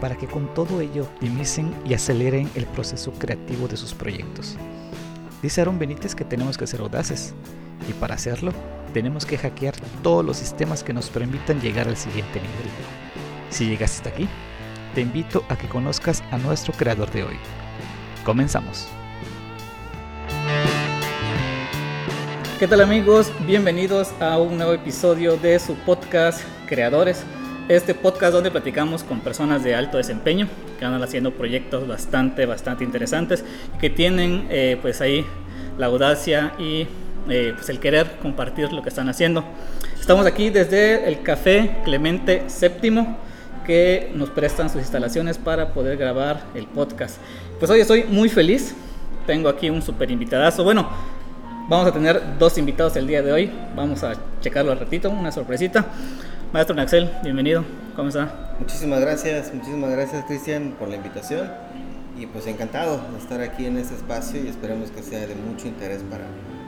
[0.00, 4.56] para que con todo ello optimicen y aceleren el proceso creativo de sus proyectos.
[5.42, 7.34] Dice Aaron Benítez que tenemos que ser audaces
[7.88, 8.52] y para hacerlo
[8.92, 12.70] tenemos que hackear todos los sistemas que nos permitan llegar al siguiente nivel.
[13.50, 14.28] Si llegaste hasta aquí,
[14.94, 17.36] te invito a que conozcas a nuestro creador de hoy.
[18.24, 18.88] Comenzamos.
[22.58, 23.32] ¿Qué tal amigos?
[23.46, 27.24] Bienvenidos a un nuevo episodio de su podcast Creadores.
[27.70, 32.82] Este podcast donde platicamos con personas de alto desempeño que andan haciendo proyectos bastante, bastante
[32.82, 33.44] interesantes
[33.80, 35.24] que tienen eh, pues ahí
[35.78, 36.88] la audacia y
[37.28, 39.44] eh, pues el querer compartir lo que están haciendo.
[40.00, 43.06] Estamos aquí desde el Café Clemente VII
[43.64, 47.18] que nos prestan sus instalaciones para poder grabar el podcast.
[47.60, 48.74] Pues hoy estoy muy feliz.
[49.28, 50.64] Tengo aquí un super invitadazo.
[50.64, 50.88] Bueno,
[51.70, 53.48] Vamos a tener dos invitados el día de hoy.
[53.76, 55.86] Vamos a checarlo al ratito, una sorpresita.
[56.52, 57.64] Maestro Naxel, bienvenido.
[57.94, 58.56] ¿Cómo está?
[58.58, 61.48] Muchísimas gracias, muchísimas gracias Cristian por la invitación.
[62.18, 65.68] Y pues encantado de estar aquí en este espacio y esperemos que sea de mucho
[65.68, 66.24] interés para,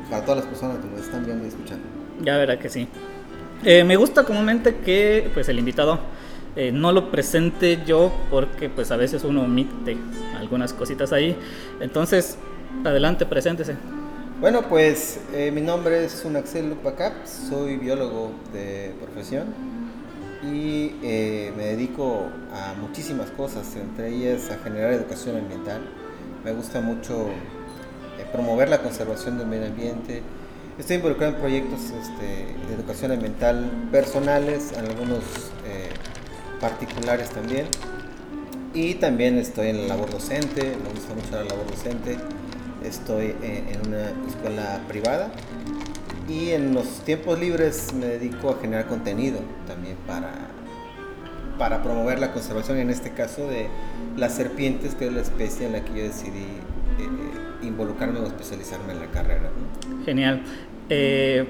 [0.08, 1.84] para todas las personas que nos están viendo y escuchando.
[2.22, 2.86] Ya verá que sí.
[3.64, 5.98] Eh, me gusta comúnmente que pues el invitado
[6.54, 9.96] eh, no lo presente yo porque pues a veces uno omite
[10.38, 11.36] algunas cositas ahí.
[11.80, 12.38] Entonces,
[12.84, 13.74] adelante, preséntese.
[14.42, 19.54] Bueno, pues eh, mi nombre es Unaxel Lupacap, soy biólogo de profesión
[20.42, 25.82] y eh, me dedico a muchísimas cosas, entre ellas a generar educación ambiental.
[26.44, 30.22] Me gusta mucho eh, promover la conservación del medio ambiente.
[30.76, 35.22] Estoy involucrado en proyectos este, de educación ambiental personales, en algunos
[36.60, 37.66] particulares también.
[38.74, 42.16] Y también estoy en la labor docente, me gusta mucho la labor docente
[42.84, 45.30] estoy en una escuela privada
[46.28, 50.30] y en los tiempos libres me dedico a generar contenido también para,
[51.58, 53.68] para promover la conservación, en este caso de
[54.16, 56.46] las serpientes, que es la especie en la que yo decidí
[56.98, 59.50] eh, involucrarme o especializarme en la carrera.
[60.04, 60.42] Genial.
[60.88, 61.46] Eh,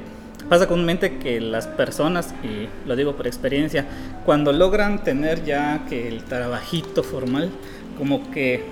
[0.49, 3.87] pasa comúnmente que las personas, y lo digo por experiencia,
[4.25, 7.51] cuando logran tener ya que el trabajito formal,
[7.99, 8.65] como que,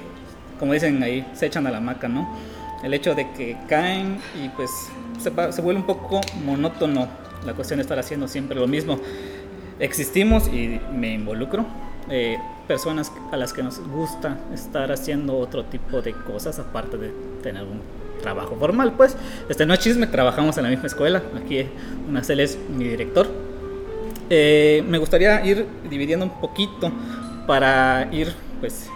[0.58, 2.36] como dicen ahí, se echan a la maca, ¿no?
[2.82, 4.70] El hecho de que caen y pues
[5.18, 7.08] se, vuelve un poco monótono
[7.44, 8.98] la cuestión de estar haciendo siempre lo mismo.
[9.78, 11.64] Existimos y me involucro.
[12.10, 17.12] Eh, personas a las que nos gusta estar haciendo otro tipo de cosas aparte de
[17.42, 17.80] tener un
[18.22, 19.16] trabajo formal pues
[19.48, 21.66] este no es chisme trabajamos en la misma escuela aquí
[22.08, 23.26] Unacel es mi director
[24.28, 26.92] eh, me gustaría ir dividiendo un poquito
[27.46, 28.88] para ir pues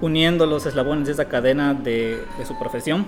[0.00, 3.06] uniendo los eslabones de esa cadena de, su profesión.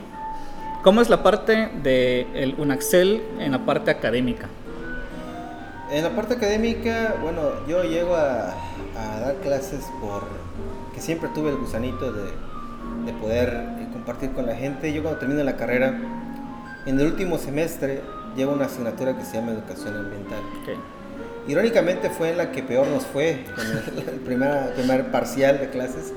[0.83, 4.49] ¿Cómo es la parte de el UNAXEL en la parte académica?
[5.91, 8.55] En la parte académica, bueno, yo llego a,
[8.95, 10.25] dar clases por
[10.95, 12.25] que siempre tuve el gusanito de,
[13.07, 13.53] de, poder
[13.93, 14.93] compartir con la gente.
[14.93, 15.99] Yo cuando termino la carrera,
[16.87, 18.03] en el último semestre,
[18.37, 20.41] llevo una asignatura que se llama Educación Ambiental.
[21.47, 23.31] Irónicamente fue en la que peor nos fue,
[23.95, 26.13] en el, el primer, primer parcial de clases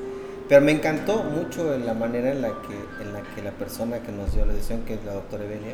[0.48, 4.12] pero me encantó mucho la manera en la que, en la, que la persona que
[4.12, 5.74] nos dio la decisión, que es la doctora Evelia,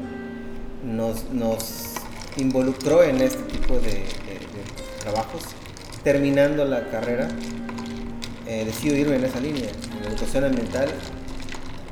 [0.85, 1.95] nos, nos
[2.37, 4.05] involucró en este tipo de,
[5.01, 5.43] trabajos.
[6.03, 7.27] Terminando la carrera,
[8.47, 10.89] eh, decido irme en esa línea, en educación ambiental.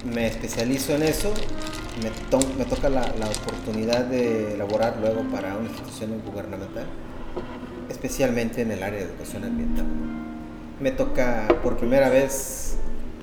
[0.06, 1.34] Me especializo en eso,
[2.02, 2.10] me,
[2.58, 6.86] me toca la, la, oportunidad de elaborar luego para una institución gubernamental,
[7.90, 9.86] especialmente en el área de educación ambiental.
[10.80, 12.78] Me toca por primera vez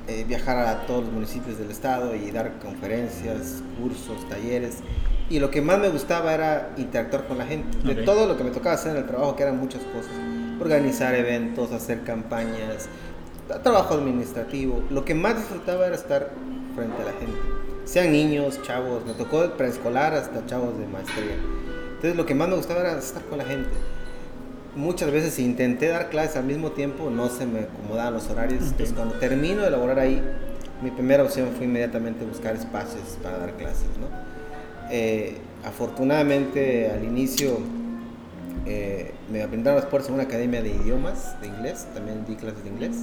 [0.09, 4.81] eh, viajar a todos los municipios del estado y dar conferencias, cursos, talleres.
[5.31, 7.79] Y lo que más me gustaba era interactuar con la gente.
[7.79, 10.13] De todo lo que me tocaba hacer en el trabajo, que eran muchas cosas.
[10.61, 12.91] Organizar eventos, hacer campañas,
[13.63, 14.83] trabajo administrativo.
[14.91, 16.31] Lo que más disfrutaba era estar
[16.75, 17.41] frente a la gente.
[17.87, 21.37] Sean niños, chavos, me tocó preescolar hasta chavos de maestría.
[21.95, 23.71] Entonces lo que más me gustaba era estar con la gente
[24.77, 28.63] muchas veces intenté dar clases al mismo tiempo, no se me acomodaban los horarios.
[28.63, 30.23] Entonces, cuando termino de elaborar ahí,
[30.83, 33.87] mi primera opción fue inmediatamente buscar espacios para dar clases.
[34.91, 37.59] Eh, afortunadamente, al inicio
[38.67, 42.63] eh, me brindaron las puertas en una academia de idiomas, de inglés, también di clases
[42.63, 42.97] de inglés.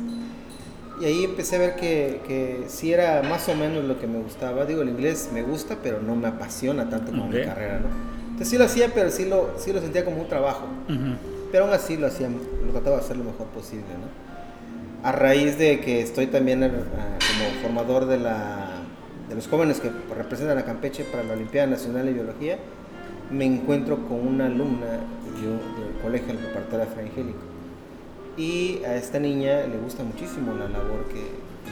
[1.01, 4.19] Y ahí empecé a ver que, que sí era más o menos lo que me
[4.19, 4.65] gustaba.
[4.65, 8.22] Digo, el inglés me gusta, pero no me apasiona tanto como mi carrera, ¿no?
[8.33, 10.65] Entonces sí lo hacía, pero sí lo, sí lo sentía como un trabajo.
[11.51, 15.07] Pero aún así lo hacía, lo trataba de hacer lo mejor posible, ¿no?
[15.07, 18.81] A raíz de que estoy también eh, como formador de, la,
[19.29, 22.57] de los jóvenes que representan a Campeche para la Olimpiada Nacional de Biología,
[23.29, 27.39] me encuentro con una alumna del colegio del preparatorio Angélico.
[28.35, 31.21] Y a esta niña le gusta muchísimo la labor que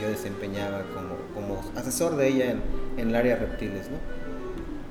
[0.00, 2.60] yo desempeñaba como, como asesor de ella en,
[2.98, 3.90] en, el área reptiles.
[3.90, 4.21] ¿no?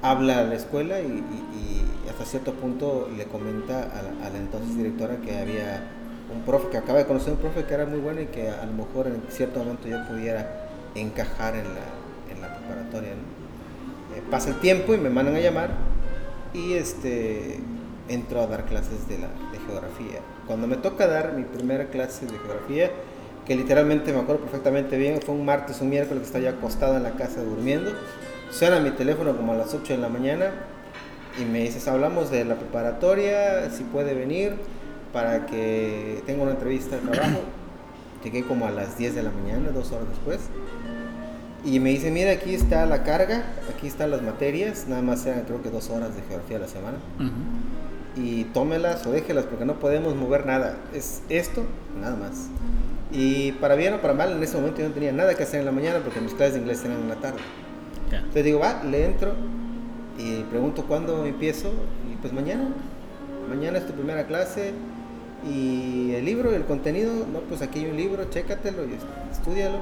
[0.01, 1.23] Habla a la escuela y,
[2.09, 5.83] hasta cierto punto le comenta a la, entonces directora que había
[6.33, 8.65] un profe, que acaba de conocer un profe que era muy bueno y que a
[8.65, 13.11] lo mejor en cierto momento yo pudiera encajar en la, en la preparatoria.
[13.11, 15.69] Eh, pasa el tiempo y me mandan a llamar
[16.53, 17.59] y este
[18.09, 20.19] entro a dar clases de, la, de geografía.
[20.47, 22.91] Cuando me toca dar mi primera clase de geografía,
[23.45, 26.97] que literalmente me acuerdo perfectamente bien, fue un martes, un miércoles que estaba ya acostado
[26.97, 27.91] en la casa durmiendo,
[28.51, 30.51] suena mi teléfono como a las 8 de la mañana
[31.39, 34.55] y me dices, hablamos de la preparatoria, si puede venir
[35.13, 37.39] para que tenga una entrevista de trabajo.
[38.23, 40.39] Llegué como a las 10 de la mañana, dos horas después.
[41.63, 43.43] Y me dice, mira, aquí está la carga,
[43.75, 46.67] aquí están las materias, nada más eran creo que dos horas de geografía a la
[46.67, 46.97] semana.
[48.15, 50.77] Y tómelas o déjelas porque no podemos mover nada.
[50.93, 51.63] Es esto,
[51.99, 52.47] nada más.
[53.11, 55.59] Y para bien o para mal, en ese momento yo no tenía nada que hacer
[55.59, 57.39] en la mañana porque mis clases de inglés eran en la tarde.
[58.11, 59.33] Entonces digo, va, le entro
[60.17, 61.69] y pregunto cuándo empiezo.
[62.11, 62.69] Y pues mañana,
[63.49, 64.73] mañana es tu primera clase.
[65.49, 68.97] Y el libro, el contenido, no, pues aquí hay un libro, chécatelo y
[69.31, 69.79] estudialo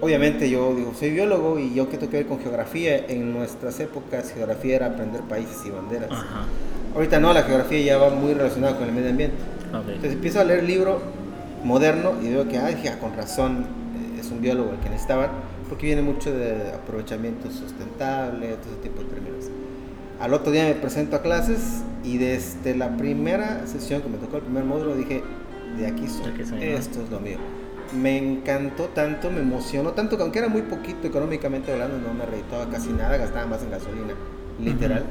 [0.00, 3.06] obviamente yo digo, soy biólogo y yo que tengo que ver con geografía.
[3.08, 6.10] En nuestras épocas geografía era aprender países y banderas.
[6.94, 9.36] Ahorita no, la geografía ya va muy relacionada con el medio ambiente.
[9.72, 11.00] Entonces empiezo a leer el libro
[11.64, 13.66] moderno y veo que, ah, con razón,
[14.16, 15.30] eh, es un biólogo el que necesitaban,
[15.68, 19.44] porque viene mucho de aprovechamiento sustentable, todo ese tipo de términos.
[20.20, 24.38] Al otro día me presento a clases y desde la primera sesión que me tocó
[24.38, 25.22] el primer módulo dije,
[25.76, 27.38] de aquí soy, esto es lo mío
[27.92, 32.26] me encantó tanto, me emocionó tanto, que aunque era muy poquito económicamente hablando, no me
[32.26, 34.14] reditaba casi nada, gastaba más en gasolina,
[34.60, 35.04] literal,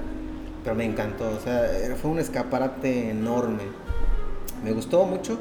[0.63, 3.63] pero me encantó, o sea, fue un escaparate enorme,
[4.63, 5.37] me gustó mucho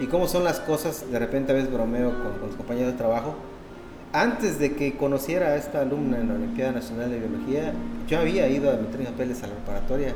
[0.00, 3.34] y cómo son las cosas, de repente a veces bromeo con, los compañeros de trabajo,
[4.12, 7.72] antes de que conociera a esta alumna en la Olimpiada Nacional de Biología,
[8.06, 10.14] yo había ido a meter papeles a la preparatoria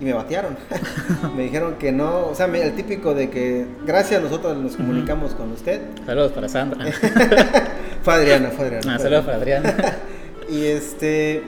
[0.00, 0.56] y me batearon.
[1.36, 5.52] me dijeron que no, o sea, el típico de que gracias nosotros nos comunicamos con
[5.52, 5.80] usted.
[6.04, 6.86] Saludos para Sandra.
[8.02, 8.94] fue Adriana, fue Adriana.
[8.94, 9.74] Ah, saludos para Adriana.
[10.50, 11.42] y este,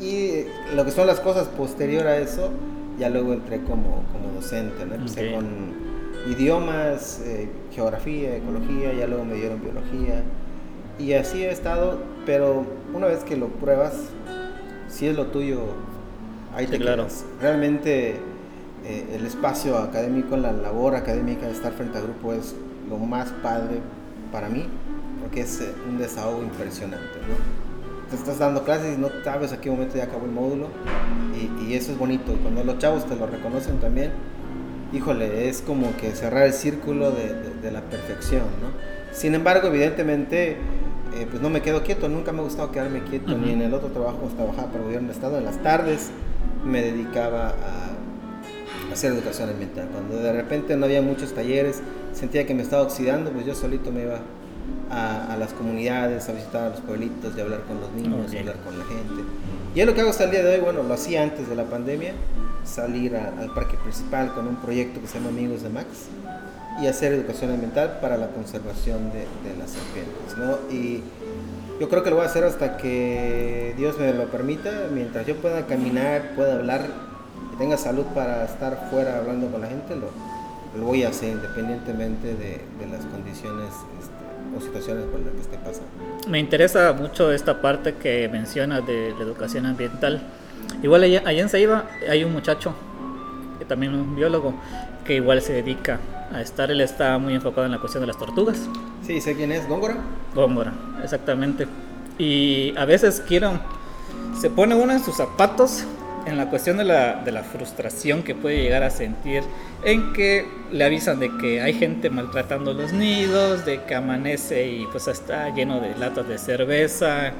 [0.00, 2.50] y lo que son las cosas posterior a eso,
[2.98, 4.94] ya luego entré como, como docente, ¿no?
[4.94, 5.74] Empecé con
[6.30, 10.22] idiomas, eh, geografía, ecología, ya luego me dieron biología.
[10.98, 13.94] Y así he estado, pero una vez que lo pruebas,
[14.88, 15.60] si es lo tuyo,
[16.54, 17.06] ahí te claro.
[17.40, 18.16] Realmente
[18.86, 22.54] eh, el espacio académico, la labor académica de estar frente al grupo es
[22.88, 23.78] lo más padre
[24.30, 24.66] para mí,
[25.20, 27.64] porque es eh, un desahogo impresionante, ¿no?
[28.10, 30.68] Te estás dando clases y no sabes a qué momento ya acabó el módulo
[31.34, 32.36] y, y eso es bonito.
[32.42, 34.10] Cuando los chavos te lo reconocen también,
[34.92, 38.68] híjole, es como que cerrar el círculo de, de, la perfección, ¿no?
[39.12, 40.56] Sin embargo, evidentemente,
[41.14, 43.72] eh, pues no me quedo quieto, nunca me ha gustado quedarme quieto, ni en el
[43.72, 46.10] otro trabajo, trabajaba para el gobierno de Estado, en las tardes
[46.64, 49.88] me dedicaba a hacer educación ambiental.
[49.92, 53.92] Cuando de repente no había muchos talleres, sentía que me estaba oxidando, pues yo solito
[53.92, 54.20] me iba
[54.90, 58.56] a, las comunidades, a visitar a los pueblitos, de hablar con los niños, de hablar
[58.64, 59.22] con la gente.
[59.74, 61.54] Y es lo que hago hasta el día de hoy, bueno, lo hacía antes de
[61.54, 62.12] la pandemia,
[62.64, 66.08] salir al parque principal con un proyecto que se llama Amigos de Max
[66.80, 69.26] y hacer educación ambiental para la conservación de,
[69.56, 70.58] las serpientes, ¿no?
[70.74, 71.02] Y
[71.80, 75.36] yo creo que lo voy a hacer hasta que Dios me lo permita, mientras yo
[75.36, 76.86] pueda caminar, pueda hablar
[77.52, 80.10] y tenga salud para estar fuera hablando con la gente, lo,
[80.84, 83.68] voy a hacer independientemente de, las condiciones
[84.00, 85.88] este, o situaciones por las que esté pasando.
[86.28, 90.20] Me interesa mucho esta parte que mencionas de la educación ambiental.
[90.82, 92.74] Igual allá, allá en Ceiba hay un muchacho,
[93.58, 94.54] que también un biólogo,
[95.04, 96.00] que igual se dedica
[96.32, 98.68] a estar, él está muy enfocado en la cuestión de las tortugas.
[99.06, 99.96] Sí, sé quién es, Góngora.
[100.34, 101.66] Góngora, exactamente.
[102.18, 103.60] Y a veces quiero,
[104.40, 105.84] se pone uno en sus zapatos
[106.26, 109.42] en la cuestión de la, de la frustración que puede llegar a sentir,
[109.84, 114.86] en que le avisan de que hay gente maltratando los nidos, de que amanece y
[114.86, 117.32] pues está lleno de latas de cerveza,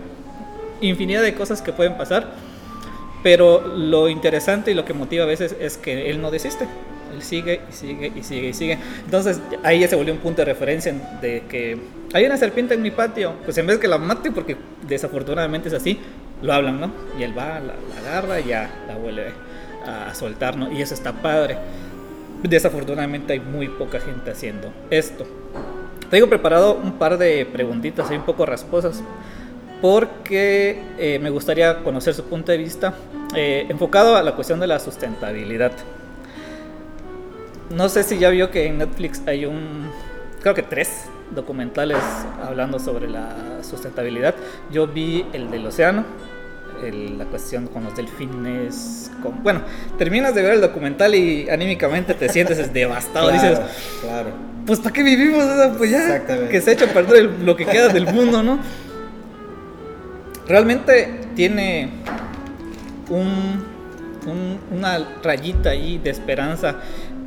[0.82, 2.32] infinidad de cosas que pueden pasar.
[3.22, 6.68] Pero lo interesante y lo que motiva a veces es que él no desiste
[7.14, 8.78] él sigue y sigue y sigue y sigue.
[9.04, 11.78] Entonces ahí ya se volvió un punto de referencia de que
[12.12, 14.56] hay una serpiente en mi patio, pues en vez que la mate, porque
[14.86, 15.98] desafortunadamente es así,
[16.42, 16.92] lo hablan, ¿no?
[17.18, 19.32] Y él va, la, agarra y ya la vuelve
[19.86, 20.70] a soltar, ¿no?
[20.72, 21.56] Y eso está padre.
[22.42, 25.26] Desafortunadamente hay muy poca gente haciendo esto.
[26.10, 29.02] Tengo preparado un par de preguntitas ahí un poco rasposas
[29.80, 32.94] porque eh, me gustaría conocer su punto de vista
[33.34, 35.72] eh, enfocado a la cuestión de la sustentabilidad.
[37.70, 39.90] No sé si ya vio que en Netflix hay un,
[40.42, 41.98] creo que tres documentales
[42.42, 44.34] hablando sobre la sustentabilidad.
[44.70, 46.04] Yo vi el del océano,
[46.90, 49.10] la cuestión con los delfines.
[49.22, 49.62] Con, bueno,
[49.96, 53.30] terminas de ver el documental y anímicamente te sientes devastado.
[53.30, 53.58] dices,
[54.02, 54.30] claro.
[54.66, 55.44] pues ¿para qué vivimos?
[55.78, 58.58] Pues ya, que se echa a perder lo que queda del mundo, ¿no?
[60.46, 61.88] Realmente tiene
[63.08, 63.62] un,
[64.70, 66.76] una rayita ahí de esperanza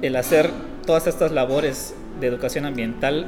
[0.02, 0.50] el hacer
[0.86, 3.28] todas estas labores de educación ambiental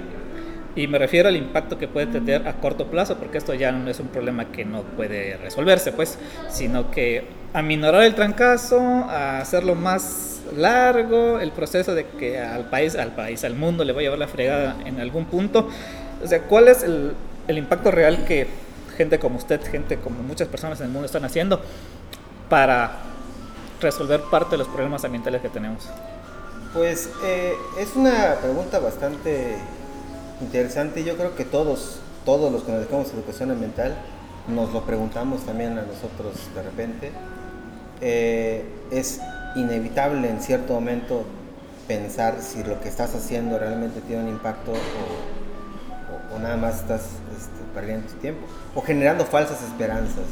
[0.76, 3.90] y me refiero al impacto que puede tener a corto plazo, porque esto ya no
[3.90, 6.18] es un problema que no puede resolverse, pues,
[6.50, 12.96] sino que aminorar el trancazo, a hacerlo más largo, el proceso de que al país,
[12.96, 15.68] al país, al mundo le vaya a llevar la fregada en algún punto.
[16.24, 17.14] O sea, ¿cuál es el,
[17.48, 18.48] el impacto real que
[18.96, 21.62] gente como usted, gente como muchas personas en el mundo están haciendo
[22.48, 22.92] para
[23.82, 25.90] resolver parte de los problemas ambientales que tenemos?
[26.74, 29.56] Pues eh, es una pregunta bastante
[30.40, 31.04] interesante.
[31.04, 33.96] Yo creo que todos, todos los que nos dedicamos a educación ambiental,
[34.48, 37.12] nos lo preguntamos también a nosotros de repente.
[38.02, 39.20] Eh, es
[39.56, 41.24] inevitable en cierto momento
[41.88, 44.74] pensar si lo que estás haciendo realmente tiene un impacto
[46.34, 47.02] o, nada más estás
[47.36, 48.46] este, perdiendo tu tiempo
[48.76, 50.26] o generando falsas esperanzas.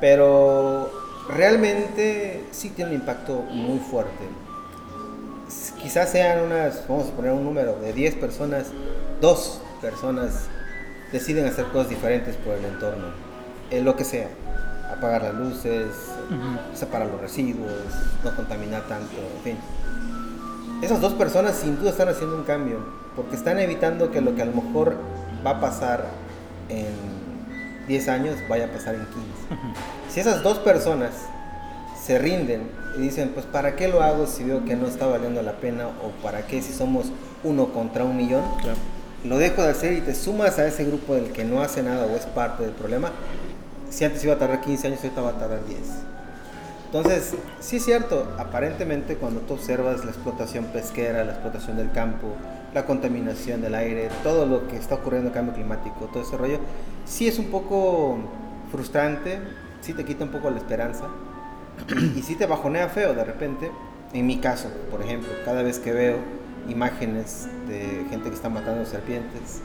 [0.00, 0.88] Pero
[1.28, 4.24] realmente sí tiene un impacto muy fuerte
[5.82, 8.66] quizás sean unas, vamos a poner un número, de 10 personas,
[9.20, 10.48] dos personas
[11.12, 13.06] deciden hacer cosas diferentes por el entorno,
[13.70, 14.28] en lo que sea,
[14.90, 15.88] apagar las luces,
[16.74, 17.72] separar los residuos,
[18.24, 19.58] no contaminar tanto, en fin.
[20.82, 22.78] Esas dos personas sin duda están haciendo un cambio,
[23.14, 24.96] porque están evitando que lo que a lo mejor
[25.44, 26.04] va a pasar
[26.68, 26.94] en
[27.88, 29.20] 10 años vaya a pasar en 15.
[30.10, 31.12] Si esas dos personas
[32.06, 35.42] se rinden y dicen, pues ¿para qué lo hago si veo que no está valiendo
[35.42, 35.88] la pena?
[35.88, 37.06] ¿O para qué si somos
[37.42, 38.44] uno contra un millón?
[39.24, 42.06] Lo dejo de hacer y te sumas a ese grupo del que no hace nada
[42.06, 43.10] o es parte del problema.
[43.90, 45.78] Si antes iba a tardar 15 años, ahorita va a tardar 10.
[46.86, 52.28] Entonces, sí es cierto, aparentemente cuando tú observas la explotación pesquera, la explotación del campo,
[52.72, 56.36] la contaminación del aire, todo lo que está ocurriendo en el cambio climático, todo ese
[56.36, 56.60] rollo,
[57.04, 58.18] sí es un poco
[58.70, 59.40] frustrante,
[59.80, 61.06] sí te quita un poco la esperanza,
[62.16, 63.70] y si te bajonea feo de repente.
[64.12, 66.16] En mi caso, por ejemplo, cada vez que veo
[66.68, 69.60] imágenes de gente que está matando serpientes,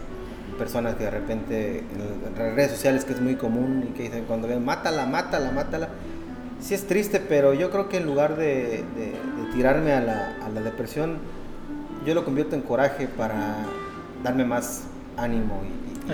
[0.57, 4.25] personas que de repente en las redes sociales que es muy común y que dicen
[4.25, 5.89] cuando ven mátala, mátala, mátala.
[6.59, 8.83] Sí es triste, pero yo creo que en lugar de,
[9.53, 11.17] tirarme a la, a la, depresión,
[12.05, 13.55] yo lo convierto en coraje para
[14.23, 14.83] darme más
[15.17, 16.11] ánimo y,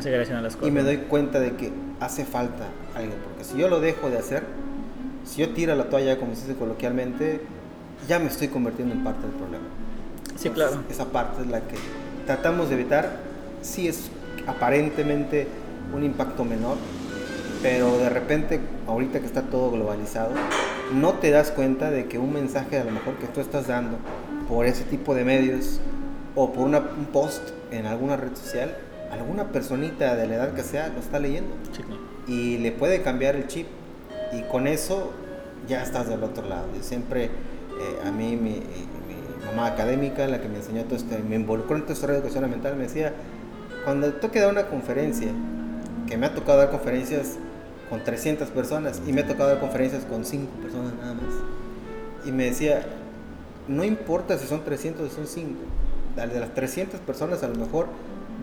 [0.64, 4.10] y, y me doy cuenta de que hace falta alguien, porque si yo lo dejo
[4.10, 4.44] de hacer,
[5.28, 7.42] si yo tiro la toalla, como se dice coloquialmente,
[8.08, 9.66] ya me estoy convirtiendo en parte del problema.
[10.36, 10.84] Sí, claro.
[10.90, 11.76] Esa parte es la que
[12.26, 13.18] tratamos de evitar.
[13.62, 14.10] Sí es
[14.46, 15.48] aparentemente
[15.94, 16.78] un impacto menor,
[17.62, 20.32] pero de repente, ahorita que está todo globalizado,
[20.94, 23.98] no te das cuenta de que un mensaje a lo mejor que tú estás dando
[24.48, 25.82] por ese tipo de medios
[26.36, 28.78] o por una, un post en alguna red social,
[29.12, 31.50] alguna personita de la edad que sea lo está leyendo.
[32.28, 33.68] Y le puede cambiar el chip
[34.34, 35.12] y con eso
[35.68, 36.66] ya estás del otro lado.
[36.76, 37.30] Yo siempre, eh,
[38.06, 38.62] a mí, mi,
[39.46, 42.76] mamá académica, la que me enseñó todo esto, me involucró en toda esta educación mental,
[42.76, 43.14] me decía,
[43.86, 45.30] cuando toque dar una conferencia,
[46.08, 47.38] que me ha tocado dar conferencias
[47.90, 51.34] con 300 personas y me ha tocado dar conferencias con 5 personas nada más.
[52.26, 52.86] Y me decía,
[53.68, 55.50] no importa si son 300 o son 5,
[56.16, 57.88] de las 300 personas a lo mejor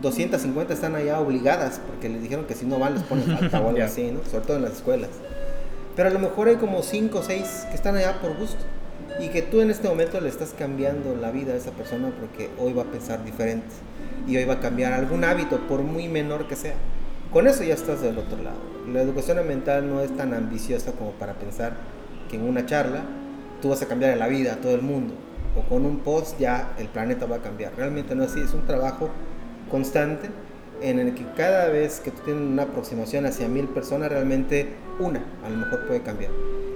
[0.01, 3.69] 250 están allá obligadas porque les dijeron que si no van les ponen falta o
[3.69, 4.19] algo así, ¿no?
[4.29, 5.09] sobre todo en las escuelas.
[5.95, 8.63] Pero a lo mejor hay como 5 o 6 que están allá por gusto.
[9.19, 12.49] Y que tú en este momento le estás cambiando la vida a esa persona porque
[12.59, 13.67] hoy va a pensar diferente.
[14.27, 16.75] Y hoy va a cambiar algún hábito, por muy menor que sea.
[17.31, 18.57] Con eso ya estás del otro lado.
[18.91, 21.73] La educación ambiental no es tan ambiciosa como para pensar
[22.29, 23.03] que en una charla
[23.61, 25.13] tú vas a cambiar la vida a todo el mundo.
[25.55, 27.71] O con un post ya el planeta va a cambiar.
[27.77, 28.41] Realmente no es así.
[28.41, 29.09] Es un trabajo
[29.71, 30.29] constante
[30.81, 35.23] en el que cada vez que tú tienes una aproximación hacia mil personas, realmente una
[35.45, 36.31] a lo mejor puede cambiar.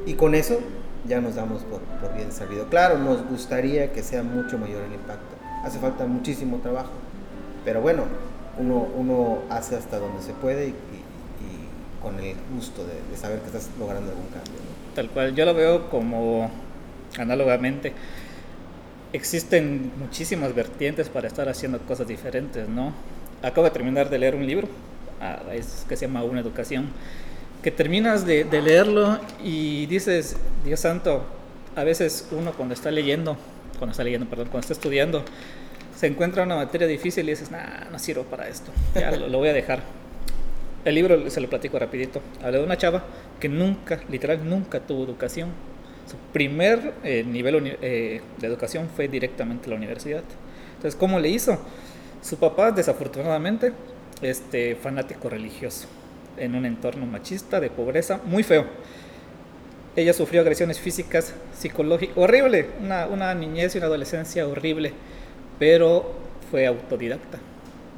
[0.05, 0.59] Y con eso
[1.07, 2.67] ya nos damos por, por bien servido.
[2.69, 5.35] Claro, nos gustaría que sea mucho mayor el impacto.
[5.63, 6.91] Hace falta muchísimo trabajo.
[7.65, 8.03] Pero bueno,
[8.57, 13.17] uno, uno hace hasta donde se puede y, y- y con el gusto de, de
[13.17, 14.53] saber que estás logrando algún cambio.
[14.53, 14.95] ¿no?
[14.95, 16.49] Tal cual, yo lo veo como
[17.17, 17.93] análogamente.
[19.11, 22.93] Existen muchísimas vertientes para estar haciendo cosas diferentes, ¿no?
[23.41, 24.67] Acabo de terminar de leer un libro
[25.21, 26.89] ah, es- que se llama Una Educación,
[27.63, 31.25] que terminas de, de leerlo y dices, Dios santo,
[31.75, 33.37] a veces uno cuando está leyendo,
[33.77, 35.23] cuando está leyendo, perdón, cuando está estudiando,
[35.95, 39.37] se encuentra una materia difícil y dices, nah, no sirvo para esto, ya lo, lo
[39.39, 39.81] voy a dejar.
[40.85, 42.21] El libro se lo platico rapidito.
[42.41, 43.03] Habla de una chava
[43.39, 45.49] que nunca, literal, nunca tuvo educación.
[46.09, 50.23] Su primer eh, nivel eh, de educación fue directamente a la universidad.
[50.77, 51.59] Entonces, ¿cómo le hizo?
[52.21, 53.71] Su papá, desafortunadamente,
[54.21, 55.87] este, fanático religioso,
[56.37, 58.65] en un entorno machista, de pobreza, muy feo.
[59.95, 64.93] Ella sufrió agresiones físicas, psicológicas, horrible, una, una niñez y una adolescencia horrible,
[65.57, 66.13] pero
[66.51, 67.37] fue autodidacta.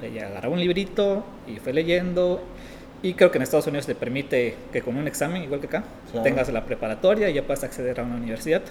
[0.01, 2.41] Ella agarró un librito y fue leyendo.
[3.03, 5.83] Y creo que en Estados Unidos le permite que con un examen, igual que acá,
[6.11, 6.23] Claro.
[6.23, 8.61] tengas la preparatoria y ya puedas acceder a una universidad.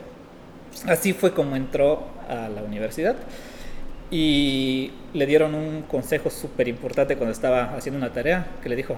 [0.87, 3.17] Así fue como entró a la universidad.
[4.11, 8.97] Y le dieron un consejo súper importante cuando estaba haciendo una tarea, que le dijo,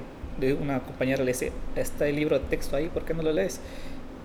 [0.60, 3.60] una compañera le dice, está el libro de texto ahí, ¿por qué no lo lees?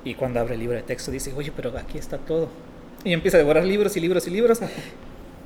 [0.05, 2.49] Y cuando abre el libro de texto dice, oye, pero aquí está todo.
[3.03, 4.59] Y empieza a devorar libros y libros y libros.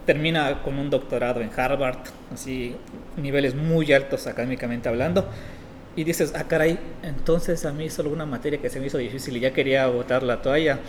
[0.06, 1.98] Termina con un doctorado en Harvard,
[2.34, 2.76] así,
[3.18, 5.28] niveles muy altos académicamente hablando.
[5.96, 9.36] Y dices, ah, caray, entonces a mí solo una materia que se me hizo difícil
[9.38, 10.80] y ya quería botar la toalla.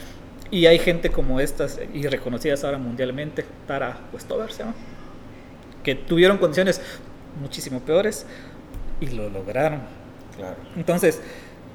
[0.52, 4.74] Y hay gente como estas, y reconocidas ahora mundialmente, Tara Westover se llama,
[5.82, 6.80] que tuvieron condiciones
[7.40, 8.26] muchísimo peores
[9.00, 9.80] y lo lograron.
[10.36, 10.56] Claro.
[10.76, 11.20] Entonces,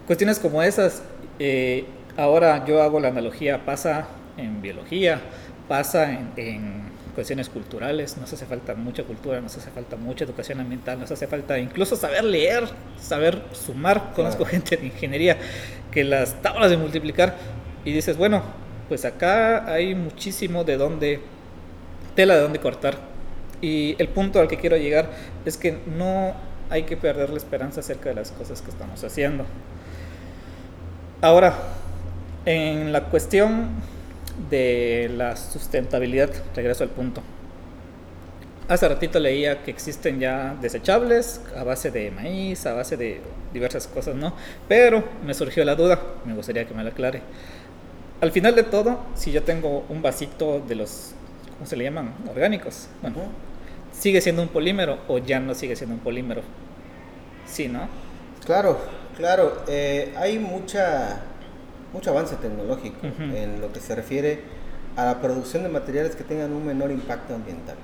[0.05, 1.01] cuestiones como esas,
[1.39, 4.07] eh, ahora yo hago la analogía, pasa
[4.37, 5.21] en biología,
[5.67, 6.81] pasa en, en
[7.15, 11.25] cuestiones culturales, nos hace falta mucha cultura, nos hace falta mucha educación ambiental, nos hace
[11.25, 12.63] falta incluso saber leer,
[13.01, 14.13] saber sumar.
[14.13, 14.51] Conozco Claro.
[14.51, 15.35] gente de ingeniería
[15.91, 17.35] que las tablas de multiplicar
[17.83, 18.43] y dices, bueno,
[18.87, 21.19] pues acá hay muchísimo de dónde,
[22.15, 22.97] tela de dónde cortar.
[23.61, 25.09] Y el punto al que quiero llegar
[25.45, 26.33] es que no
[26.69, 29.45] hay que perder la esperanza acerca de las cosas que estamos haciendo.
[31.21, 31.55] Ahora,
[32.45, 33.69] en la cuestión
[34.49, 37.21] de la sustentabilidad, regreso al punto.
[38.67, 43.21] Hace ratito leía que existen ya desechables a base de maíz, a base de
[43.53, 44.33] diversas cosas, ¿no?
[44.67, 47.21] Pero me surgió la duda, me gustaría que me la aclare.
[48.21, 51.11] Al final de todo, si yo tengo un vasito de los,
[51.53, 52.13] ¿cómo se le llaman?
[52.29, 52.87] Orgánicos.
[53.01, 53.15] Bueno.
[53.97, 56.41] ¿sigue siendo un polímero o ya no sigue siendo un polímero?
[57.47, 57.87] Sí, ¿no?
[58.45, 58.79] Claro,
[59.15, 59.63] claro.
[59.67, 61.21] eh, hay mucha,
[61.93, 64.41] mucho avance tecnológico en lo que se refiere
[64.95, 67.75] a la producción de materiales que tengan un menor impacto ambiental.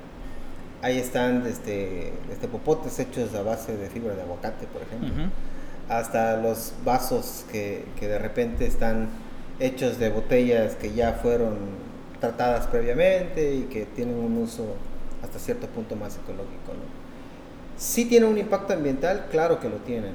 [0.81, 5.09] Ahí están desde, desde popotes hechos a base de fibra de aguacate, por ejemplo,
[5.89, 9.07] hasta los vasos que, que de repente están
[9.59, 11.57] hechos de botellas que ya fueron
[12.19, 14.75] tratadas previamente y que tienen un uso
[15.21, 16.73] hasta cierto punto más ecológico.
[16.73, 16.83] ¿no?
[17.77, 20.13] Sí tiene un impacto ambiental, claro que lo tienen.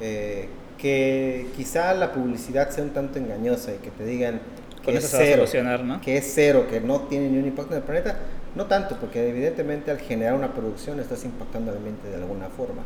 [0.00, 0.48] Eh,
[0.78, 4.40] que quizá la publicidad sea un tanto engañosa y que te digan
[4.84, 5.44] que es cero,
[5.84, 6.00] ¿no?
[6.00, 8.18] que es cero, que no tiene ni un impacto en el planeta,
[8.54, 12.82] no tanto, porque evidentemente al generar una producción estás impactando al ambiente de alguna forma.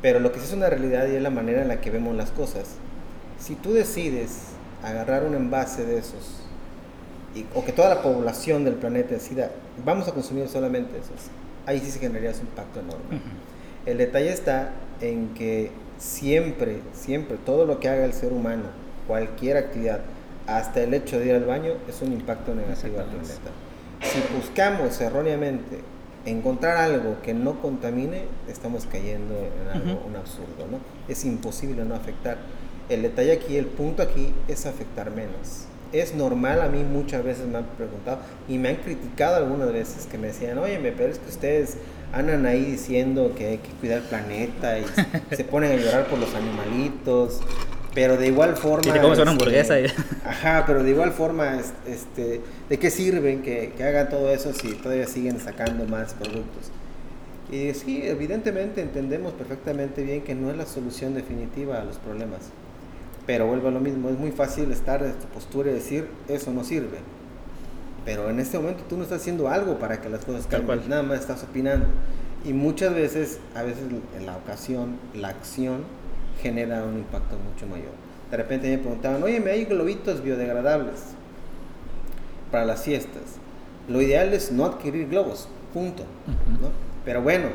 [0.00, 2.14] Pero lo que sí es una realidad y es la manera en la que vemos
[2.14, 2.76] las cosas.
[3.38, 6.40] Si tú decides agarrar un envase de esos,
[7.34, 9.50] y- o que toda la población del planeta decida,
[9.84, 11.30] vamos a consumir solamente esos,
[11.66, 13.20] ahí sí se generaría un impacto enorme.
[13.86, 18.64] El detalle está en que siempre, siempre, todo lo que haga el ser humano,
[19.06, 20.00] cualquier actividad,
[20.46, 23.50] hasta el hecho de ir al baño, es un impacto negativo al planeta.
[24.02, 25.80] Si buscamos erróneamente
[26.24, 30.78] encontrar algo que no contamine, estamos cayendo en algo, un absurdo, ¿no?
[31.12, 32.38] Es imposible no afectar.
[32.88, 35.66] El detalle aquí, el punto aquí es afectar menos.
[35.92, 40.06] Es normal, a mí muchas veces me han preguntado y me han criticado algunas veces
[40.06, 41.76] que me decían, oye, me pero es que ustedes
[42.12, 44.84] andan ahí diciendo que hay que cuidar el planeta y
[45.36, 47.40] se ponen a llorar por los animalitos,
[47.94, 48.88] pero de igual forma...
[48.88, 49.74] Y te comes una este, hamburguesa
[50.24, 54.52] Ajá, pero de igual forma, es- este, ¿de qué sirven que, que hagan todo eso
[54.52, 56.70] si todavía siguen sacando más productos?
[57.50, 62.50] Y sí, evidentemente entendemos perfectamente bien que no es la solución definitiva a los problemas.
[63.28, 66.50] Pero vuelvo a lo mismo, es muy fácil estar en tu postura y decir, eso
[66.50, 66.96] no sirve.
[68.06, 71.02] Pero en este momento tú no estás haciendo algo para que las cosas cambien, nada
[71.02, 71.84] más estás opinando.
[72.46, 73.84] Y muchas veces, a veces
[74.16, 75.82] en la ocasión, la acción
[76.40, 77.92] genera un impacto mucho mayor.
[78.30, 80.98] de repente me preguntaban, oye, me hay globitos biodegradables
[82.50, 83.24] para las fiestas.
[83.90, 86.04] Lo ideal es no adquirir globos, punto.
[86.62, 86.70] ¿no?
[87.04, 87.48] Pero bueno,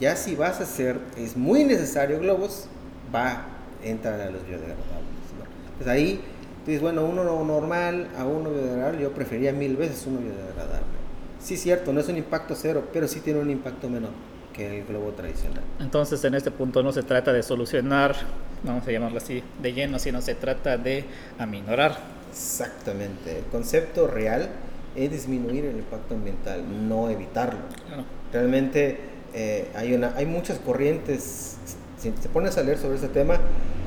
[0.00, 2.66] ya si vas a hacer, es muy necesario globos,
[3.14, 3.44] va,
[3.84, 4.93] entra a los biodegradables.
[5.76, 6.20] Pues ahí,
[6.64, 10.86] tú dices, bueno, uno normal a uno biodegradable, yo prefería mil veces uno biodegradable.
[11.40, 14.10] Sí, cierto, no es un impacto cero, pero sí tiene un impacto menor
[14.54, 15.62] que el globo tradicional.
[15.80, 18.14] Entonces, en este punto no se trata de solucionar,
[18.62, 21.04] vamos a llamarlo así, de lleno, sino se trata de
[21.38, 21.98] aminorar.
[22.30, 23.38] Exactamente.
[23.38, 24.48] El concepto real
[24.96, 27.60] es disminuir el impacto ambiental, no evitarlo.
[28.32, 28.98] Realmente
[29.34, 31.56] eh, hay, una, hay muchas corrientes,
[31.98, 33.38] si te pones a leer sobre ese tema,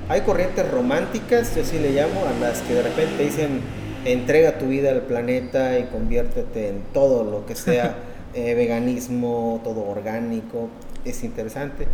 [0.10, 3.62] hay corrientes románticas, yo sí le llamo, a las que de repente dicen
[4.06, 7.98] entrega tu vida al planeta y conviértete en todo lo que sea
[8.34, 10.70] eh, veganismo, todo orgánico,
[11.04, 11.88] es interesante.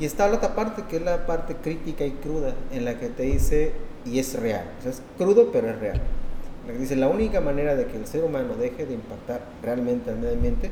[0.00, 3.08] Y está la otra parte, que es la parte crítica y cruda, en la que
[3.08, 3.72] te dice,
[4.04, 6.00] y es real, es crudo pero es real.
[6.66, 10.10] La que dice, la única manera de que el ser humano deje de impactar realmente
[10.10, 10.70] al medio ambiente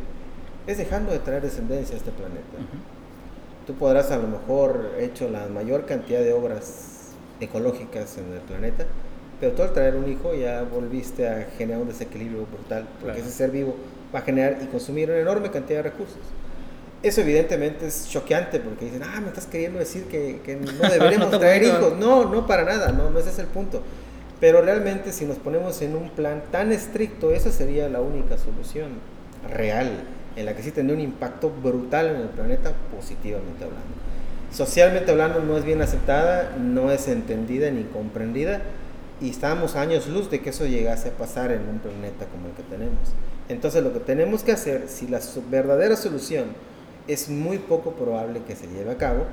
[0.67, 2.59] es dejando de traer descendencia a este planeta.
[3.69, 8.87] Tú podrás a lo mejor hecho la mayor cantidad de obras ecológicas en el planeta,
[9.39, 13.31] pero tú al traer un hijo ya volviste a generar un desequilibrio brutal, porque ese
[13.31, 13.77] ser vivo
[14.15, 16.17] va a generar y consumir una enorme cantidad de recursos.
[17.03, 21.31] Eso evidentemente es choqueante porque dicen, ah, me estás queriendo decir que, que no deberíamos
[21.39, 21.95] traer hijos.
[21.99, 23.83] No, no para nada, no, no ese es el punto.
[24.41, 28.93] Pero realmente si nos ponemos en un plan tan estricto, esa sería la única solución
[29.47, 29.91] real,
[30.39, 33.87] en la que sí tendría un impacto brutal en el planeta, positivamente hablando.
[34.53, 38.63] Socialmente hablando no es bien aceptada, no es entendida ni comprendida,
[39.21, 42.53] y estamos años luz de que eso llegase a pasar en un planeta como el
[42.53, 43.01] que tenemos.
[43.49, 45.21] Entonces lo que tenemos que hacer, si la
[45.51, 46.47] verdadera solución
[47.09, 49.25] es muy poco probable que se lleve a cabo,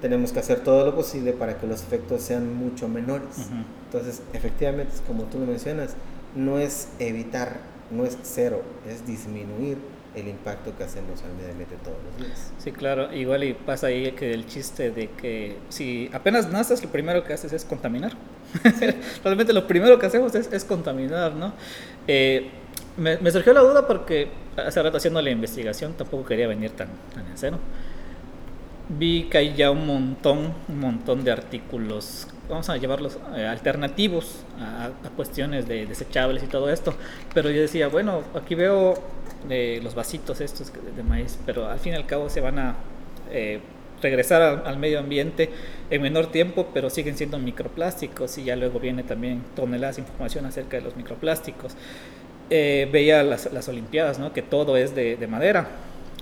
[0.00, 3.48] tenemos que hacer todo lo posible para que los efectos sean mucho menores.
[3.86, 5.94] Entonces, efectivamente, como tú lo mencionas,
[6.36, 7.56] no es evitar,
[7.90, 9.78] no es cero, es disminuir
[10.14, 12.52] el impacto que hacemos al medio ambiente todos los días.
[12.58, 16.90] Sí, claro, igual y pasa ahí que el chiste de que si apenas naces, lo
[16.90, 18.12] primero que haces es contaminar.
[19.24, 21.52] Realmente lo primero que hacemos es, es contaminar, ¿no?
[22.06, 22.50] Eh,
[22.96, 26.88] me, me, surgió la duda porque hace rato haciendo la investigación tampoco quería venir tan,
[27.12, 27.58] tan en cero.
[28.88, 34.44] Vi que hay ya un montón, un montón de artículos, vamos a llevarlos eh, alternativos
[34.60, 36.94] a, a, cuestiones de desechables y todo esto.
[37.32, 38.94] Pero yo decía, bueno, aquí veo
[39.50, 42.76] eh, los vasitos estos de, maíz, pero al fin y al cabo se van a
[43.30, 43.60] eh,
[44.02, 45.50] regresar al, al, medio ambiente
[45.90, 50.46] en menor tiempo, pero siguen siendo microplásticos y ya luego viene también toneladas de información
[50.46, 51.76] acerca de los microplásticos
[52.50, 54.32] eh, veía las, las, Olimpiadas, ¿no?
[54.32, 55.66] que todo es de, de, madera.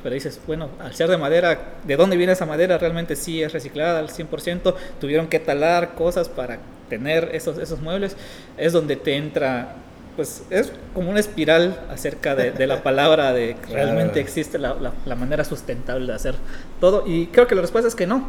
[0.02, 2.78] Pero dices, bueno, al ser de madera, ¿de dónde viene esa madera?
[2.78, 4.74] Realmente sí es reciclada al 100%.
[5.00, 6.58] Tuvieron que talar cosas para
[6.88, 8.16] tener esos, esos muebles.
[8.56, 9.74] Es donde te entra,
[10.16, 13.84] pues es como una espiral acerca de, de la palabra de que claro.
[13.84, 16.34] realmente existe la, la, la manera sustentable de hacer
[16.80, 17.04] todo.
[17.06, 18.28] Y creo que la respuesta es que no.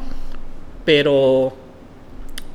[0.86, 1.54] Pero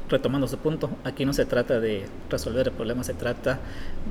[0.08, 3.58] retomando su punto, aquí no se trata de resolver el problema, se trata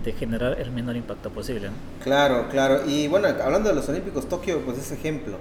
[0.03, 1.69] de generar el menor impacto posible.
[1.69, 1.75] ¿no?
[2.03, 2.81] Claro, claro.
[2.87, 5.37] Y bueno, hablando de los Olímpicos, Tokio pues es ejemplo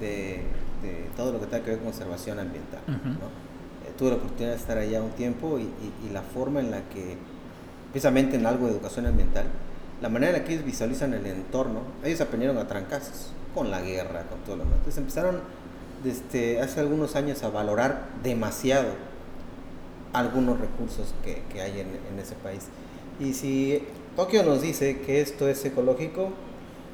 [0.00, 0.42] de,
[0.82, 2.80] de todo lo que tenga que ver con conservación ambiental.
[2.88, 3.12] Uh -huh.
[3.20, 3.26] ¿no?
[3.86, 6.70] eh, tuve la oportunidad de estar allá un tiempo y, y, y, la forma en
[6.70, 7.16] la que,
[7.96, 9.46] precisamente en algo de educación ambiental,
[10.02, 13.80] la manera en la que ellos visualizan el entorno, ellos aprendieron a trancazos con la
[13.80, 14.80] guerra, con todo lo demás.
[14.80, 15.40] Entonces empezaron
[16.04, 18.88] desde hace algunos años a valorar demasiado
[20.12, 22.64] algunos recursos que, que hay en, en, ese país.
[23.18, 23.82] Y si
[24.14, 26.32] Tokio nos dice que esto es ecológico,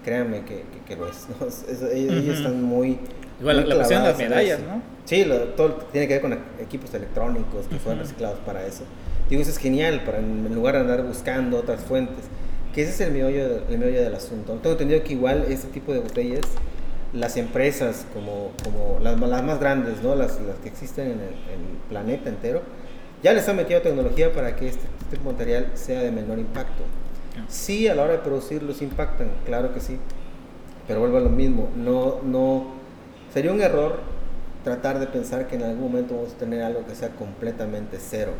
[0.04, 1.26] créanme que, que, que lo es.
[1.40, 1.46] ¿no?
[1.48, 2.36] es ellos, uh -huh.
[2.36, 3.00] están muy...
[3.40, 4.80] Igual muy la cuestión de las medallas, ¿no?
[5.04, 7.80] Sí, lo, todo tiene que ver con equipos electrónicos que uh -huh.
[7.80, 8.84] fueron reciclados para eso.
[9.32, 12.18] Digo, eso es genial, para en lugar de andar buscando otras fuentes.
[12.74, 14.52] Que ese es el meollo, el meollo del asunto.
[14.56, 16.42] Tengo entendido que igual este tipo de botellas
[17.14, 20.14] las empresas como, como las, las, más grandes, ¿no?
[20.16, 22.60] las, las que existen en el, en el planeta entero,
[23.22, 26.82] ya les han metido tecnología para que este, este material sea de menor impacto.
[27.48, 29.96] Sí, a la hora de producirlos impactan, claro que sí,
[30.86, 32.66] pero vuelvo a lo mismo, no, no,
[33.32, 34.00] sería un error
[34.62, 38.32] tratar de pensar que en algún momento vamos a tener algo que sea completamente cero,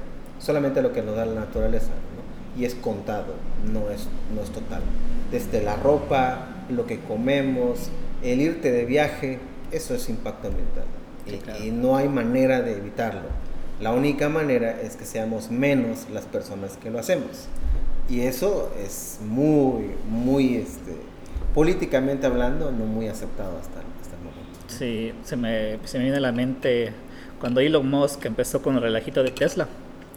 [0.43, 2.61] solamente lo que nos da la naturaleza, ¿no?
[2.61, 3.35] y es contado,
[3.73, 4.83] no es, no es total.
[5.31, 7.89] Desde la ropa, lo que comemos,
[8.23, 9.39] el irte de viaje,
[9.71, 10.85] eso es impacto ambiental.
[11.27, 11.65] Sí, y, claro.
[11.65, 13.29] y, no hay manera de evitarlo.
[13.81, 17.49] La única manera es que seamos menos las personas que lo hacemos.
[18.09, 20.97] Y eso es muy, muy, este,
[21.55, 24.59] políticamente hablando, no muy aceptado hasta, hasta el momento.
[24.67, 26.93] Sí, se me, se me viene a la mente
[27.41, 29.67] cuando Elon Musk empezó con el relajito de Tesla.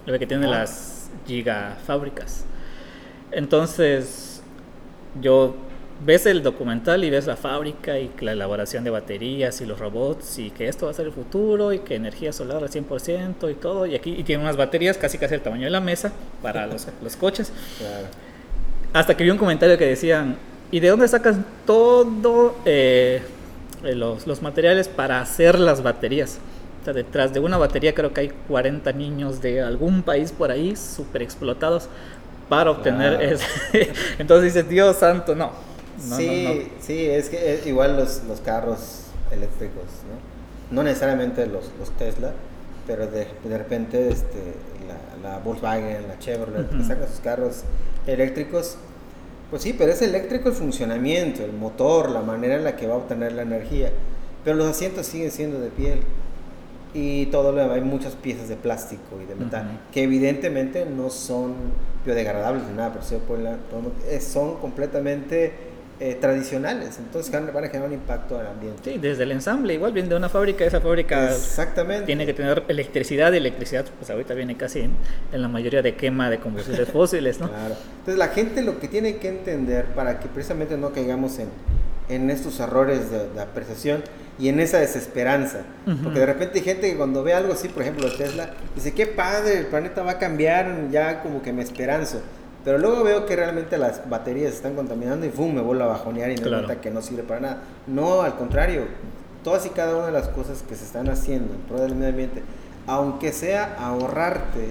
[0.05, 0.49] El que tiene Ah.
[0.59, 2.45] las gigafábricas.
[3.31, 4.41] Entonces,
[5.21, 5.55] yo
[6.05, 10.39] ves el documental y ves la fábrica y la elaboración de baterías y los robots
[10.39, 13.55] y que esto va a ser el futuro y que energía solar al 100% y
[13.55, 13.85] todo.
[13.85, 16.87] Y aquí y tiene unas baterías casi casi el tamaño de la mesa para los,
[17.03, 17.51] los coches.
[17.77, 18.07] Claro.
[18.93, 20.37] Hasta que vi un comentario que decían,
[20.71, 23.21] ¿y de dónde sacan todo eh,
[23.83, 26.39] los, los materiales para hacer las baterías?
[26.93, 31.21] Detrás de una batería creo que hay 40 niños de algún país por ahí súper
[31.21, 31.87] explotados
[32.49, 33.35] para obtener Claro.
[33.35, 33.93] ese.
[34.19, 35.51] Entonces dices, Dios santo, no.
[36.09, 36.61] No, sí, no, no.
[36.81, 40.75] sí, es que eh, igual los, los carros eléctricos, ¿no?
[40.75, 42.31] No necesariamente los, los Tesla,
[42.85, 44.53] pero de, de repente este,
[45.23, 46.85] la, la Volkswagen, la Chevrolet, que Ujú.
[46.85, 47.61] sacan sus carros
[48.07, 48.77] eléctricos,
[49.49, 52.95] pues sí, pero es eléctrico el funcionamiento, el motor, la manera en la que va
[52.95, 53.91] a obtener la energía.
[54.43, 55.99] Pero los asientos siguen siendo de piel.
[56.95, 61.53] Y todo lo hay muchas piezas de plástico y de metal, que evidentemente no son
[62.05, 63.57] biodegradables ni nada, pero por la-
[64.09, 65.51] eh, son completamente
[65.97, 68.91] eh, tradicionales, entonces van van a generar un impacto al ambiente.
[68.91, 72.05] Sí, desde el ensamble, igual viene de una fábrica, esa fábrica Exactamente.
[72.05, 74.91] tiene que tener electricidad y electricidad, pues ahorita viene casi en,
[75.31, 77.47] en la mayoría de quema de combustibles fósiles, ¿no?
[77.47, 77.75] Claro.
[77.99, 81.47] Entonces la gente lo que tiene que entender para que precisamente no caigamos en,
[82.09, 84.03] en estos errores de, de apreciación
[84.37, 85.59] y en esa desesperanza.
[85.87, 85.97] Ujú.
[86.03, 89.07] Porque de repente hay gente que cuando ve algo así, por ejemplo Tesla, dice, qué
[89.07, 92.21] padre, el planeta va a cambiar, ya como que me esperanzo.
[92.63, 95.53] Pero luego veo que realmente las baterías se están contaminando y ¡fum!
[95.53, 96.65] me vuelvo a bajonear y me Claro.
[96.65, 97.57] cuenta que no sirve para nada.
[97.85, 98.85] No, al contrario,
[99.43, 102.09] todas y cada una de las cosas que se están haciendo en pro del medio
[102.09, 102.41] ambiente,
[102.87, 104.69] aunque sea ahorrarte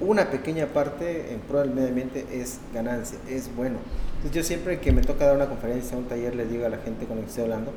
[0.00, 3.76] una pequeña parte en pro del medio ambiente es ganancia, es bueno.
[4.24, 6.78] Entonces yo siempre que me toca dar una conferencia, un taller, les digo a la
[6.78, 7.72] gente con la que estoy hablando,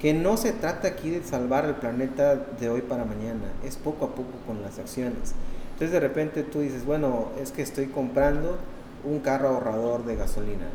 [0.00, 4.04] que no se trata aquí de salvar el planeta de hoy para mañana, es poco
[4.04, 5.34] a poco con las acciones.
[5.72, 8.56] Entonces de repente tú dices, bueno, es que estoy comprando
[9.02, 10.66] un carro ahorrador de gasolina.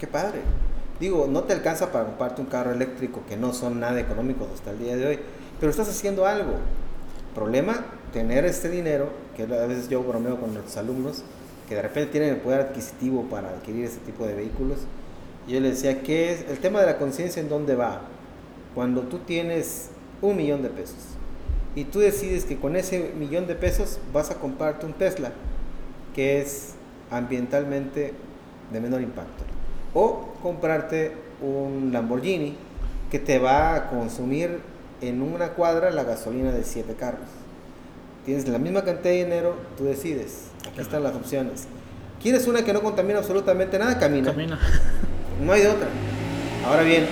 [0.00, 0.40] Qué padre.
[0.98, 4.70] Digo, no te alcanza para comprarte un carro eléctrico que no son nada económicos hasta
[4.70, 5.18] el día de hoy,
[5.60, 6.54] pero estás haciendo algo.
[7.34, 11.22] Problema, tener este dinero, que a veces yo bromeo con nuestros alumnos,
[11.68, 14.78] que de repente tienen el poder adquisitivo para adquirir este tipo de vehículos.
[15.48, 18.02] Yo les decía, ¿qué es el tema de la conciencia en dónde va?
[18.74, 19.90] Cuando tú tienes
[20.22, 21.16] un millón de pesos
[21.74, 25.32] y tú decides que con ese millón de pesos vas a comprarte un Tesla,
[26.14, 26.74] que es
[27.10, 28.14] ambientalmente
[28.72, 29.44] de menor impacto.
[29.94, 32.56] O comprarte un Lamborghini
[33.10, 34.60] que te va a consumir
[35.00, 37.28] en una cuadra la gasolina de 7 carros.
[38.26, 40.48] Tienes la misma cantidad de dinero, tú decides.
[40.68, 41.66] Aquí están las opciones.
[42.20, 43.98] ¿Quieres una que no contamina absolutamente nada?
[43.98, 44.30] Camina.
[44.32, 44.58] Camina.
[45.42, 45.86] No hay de otra.
[46.66, 47.06] Ahora bien,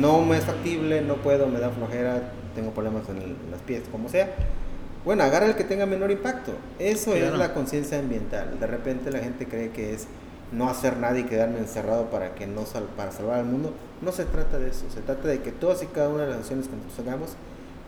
[0.00, 3.60] no me es factible, no puedo, me da flojera, tengo problemas en, el- en las
[3.60, 4.34] pies, como sea.
[5.04, 6.52] Bueno, agarra el que tenga menor impacto.
[6.78, 7.36] Eso es Claro.
[7.36, 8.58] la conciencia ambiental.
[8.58, 10.06] De repente la gente cree que es
[10.50, 13.74] no hacer nada y quedarme encerrado para que no sal- para salvar al mundo.
[14.00, 14.86] No se trata de eso.
[14.92, 17.30] Se trata de que todas y cada una de las acciones que nosotros hagamos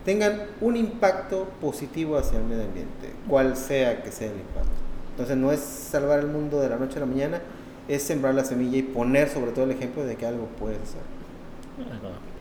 [0.05, 4.69] tengan un impacto positivo hacia el medio ambiente, cual sea que sea el impacto.
[5.11, 7.41] Entonces no es salvar el mundo de la noche a la mañana,
[7.87, 11.01] es sembrar la semilla y poner sobre todo el ejemplo de que algo puedes hacer.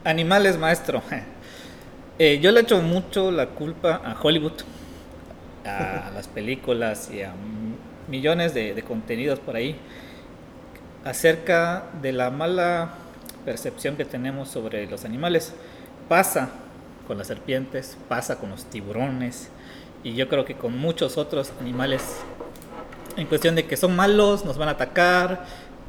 [0.04, 1.02] Animales, maestro.
[2.16, 4.52] Eh, yo le echo mucho la culpa a Hollywood,
[5.64, 7.32] a las películas y a
[8.06, 9.74] millones de, de contenidos por ahí
[11.04, 12.94] acerca de la mala
[13.44, 15.54] percepción que tenemos sobre los animales.
[16.08, 16.50] Pasa
[17.06, 19.50] con las serpientes, pasa con los tiburones
[20.02, 22.02] y yo creo que con muchos otros animales
[23.16, 25.44] en cuestión de que son malos, nos van a atacar,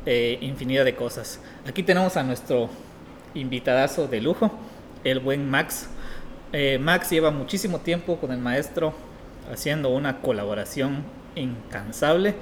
[0.06, 1.40] eh, infinidad de cosas.
[1.68, 2.70] Aquí tenemos a nuestro
[3.34, 4.52] invitadazo de lujo,
[5.04, 5.88] el buen Max.
[6.54, 8.94] Eh, Max lleva muchísimo tiempo con el maestro
[9.52, 11.04] haciendo una colaboración
[11.36, 12.36] incansable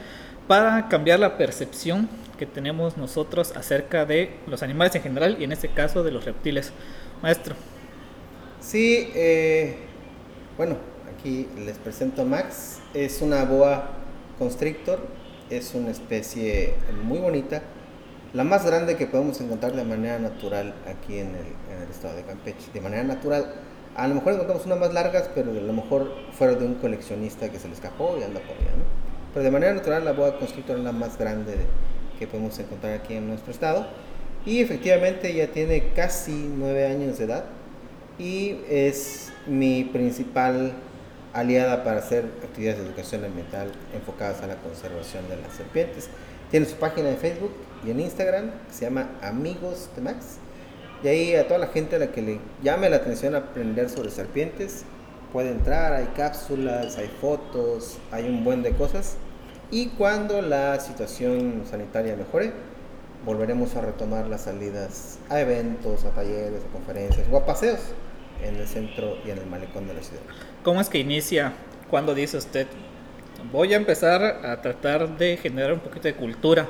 [0.47, 5.53] para cambiar la percepción que tenemos nosotros acerca de los animales en general y en
[5.53, 6.73] este caso de los reptiles.
[7.21, 7.55] Maestro,
[8.63, 9.75] Sí, eh,
[10.55, 10.77] bueno,
[11.13, 12.79] aquí les presento a Max.
[12.93, 13.89] Es una boa
[14.39, 14.99] constrictor,
[15.49, 16.73] es una especie
[17.03, 17.61] muy bonita,
[18.33, 22.15] la más grande que podemos encontrar de manera natural aquí en el, en el estado
[22.15, 22.71] de Campeche.
[22.73, 23.53] De manera natural,
[23.97, 27.49] a lo mejor encontramos unas más largas, pero a lo mejor fuera de un coleccionista
[27.49, 28.85] que se le escapó y anda por allá, ¿no?
[29.33, 31.65] Pero de manera natural, la boa constrictor es la más grande de-
[32.17, 33.87] que podemos encontrar aquí en nuestro estado.
[34.45, 37.43] Y efectivamente ya tiene casi nueve años de edad
[38.19, 40.73] y es mi principal
[41.33, 46.09] aliada para hacer actividades de educación ambiental enfocadas a la conservación de las serpientes.
[46.51, 47.51] Tiene su página de Facebook
[47.85, 50.37] y en Instagram que se llama Amigos de Max.
[51.03, 54.09] Y ahí a toda la gente a la que le llame la atención aprender sobre
[54.09, 54.83] serpientes,
[55.33, 59.17] puede entrar, hay cápsulas, hay fotos, hay un buen de cosas.
[59.71, 62.53] Y cuando la situación sanitaria mejore,
[63.25, 67.79] volveremos a retomar las salidas a eventos, a talleres, a conferencias o a paseos
[68.43, 70.23] en el centro y en el malecón de la ciudad.
[70.63, 71.53] ¿Cómo es que inicia?
[71.93, 72.65] cuando dice usted,
[73.51, 76.67] voy a empezar a tratar de generar un poquito de cultura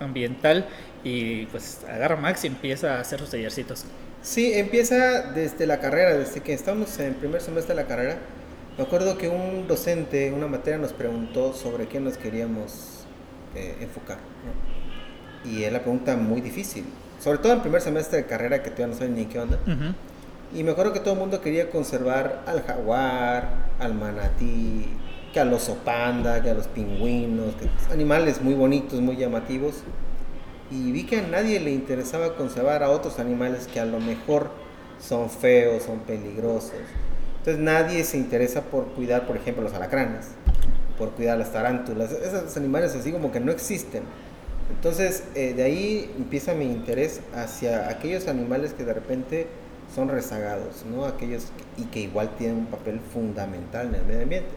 [0.00, 0.66] ambiental
[1.04, 3.84] y pues agarra Max y empieza a hacer sus tallercitos?
[4.22, 8.18] Sí, empieza desde la carrera, desde que estamos en primer semestre de la carrera.
[8.76, 13.06] Me acuerdo que un docente, una materia, nos preguntó sobre qué nos queríamos
[13.54, 14.18] eh, enfocar.
[15.50, 16.84] Y es la pregunta muy difícil,
[17.20, 19.58] sobre todo en primer semestre de carrera que todavía no saben ni qué onda.
[20.54, 24.86] Y me acuerdo que todo el mundo quería conservar al jaguar, al manatí,
[25.32, 29.82] que al oso panda, que a los pingüinos, que animales muy bonitos, muy llamativos.
[30.70, 34.50] Y vi que a nadie le interesaba conservar a otros animales que a lo mejor
[35.00, 36.72] son feos, son peligrosos.
[37.38, 40.30] Entonces nadie se interesa por cuidar, por ejemplo, los alacranes,
[40.98, 42.10] por cuidar las tarántulas.
[42.10, 44.02] Esos animales así como que no existen.
[44.70, 49.46] Entonces eh, de ahí empieza mi interés hacia aquellos animales que de repente
[49.94, 51.04] son rezagados, ¿no?
[51.04, 54.50] Aquellos y que igual tienen un papel fundamental en el medio ambiente.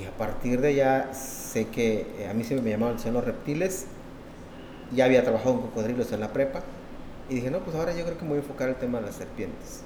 [0.00, 3.86] Y a partir de allá sé que eh, a mí siempre me llamaban los reptiles,
[4.94, 6.62] ya había trabajado con cocodrilos en la prepa
[7.28, 9.06] y dije, no, pues ahora yo creo que me voy a enfocar el tema de
[9.06, 9.82] las serpientes.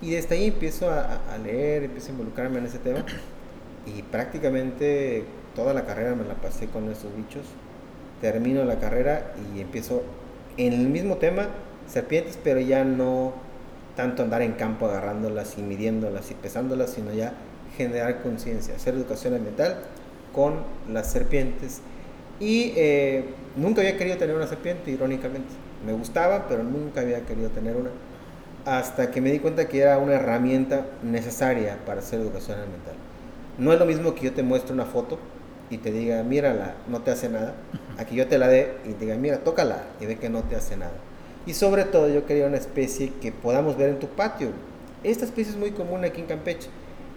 [0.00, 3.04] Y desde ahí empiezo a, a leer, empiezo a involucrarme en ese tema
[3.86, 7.44] y prácticamente toda la carrera me la pasé con esos bichos.
[8.22, 10.02] Termino la carrera y empiezo
[10.56, 11.48] en el mismo tema,
[11.86, 13.34] serpientes, pero ya no
[13.96, 17.34] tanto andar en campo agarrándolas y midiéndolas y pesándolas, sino ya
[17.76, 19.78] generar conciencia, hacer educación ambiental
[20.32, 20.54] con
[20.90, 21.80] las serpientes.
[22.40, 23.24] Y eh,
[23.56, 25.52] nunca había querido tener una serpiente, irónicamente.
[25.84, 27.90] Me gustaba, pero nunca había querido tener una.
[28.64, 32.94] Hasta que me di cuenta que era una herramienta necesaria para hacer educación ambiental.
[33.58, 35.18] No es lo mismo que yo te muestre una foto
[35.70, 37.54] y te diga, mírala, no te hace nada,
[37.98, 40.56] a que yo te la dé y diga, mira, tócala y ve que no te
[40.56, 40.92] hace nada.
[41.46, 44.50] Y sobre todo yo quería una especie que podamos ver en tu patio.
[45.02, 46.68] Esta especie es muy común aquí en Campeche.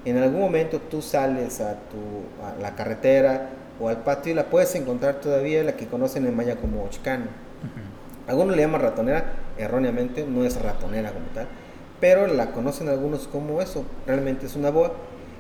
[0.06, 4.74] En algún momento tú sales a, tu, la carretera o al patio y la puedes
[4.76, 7.30] encontrar todavía, la que conocen en Maya como ochcán.
[8.28, 11.48] Algunos le llaman ratonera, erróneamente, no es ratonera como tal,
[12.00, 14.94] pero la conocen algunos como eso, realmente es una boa.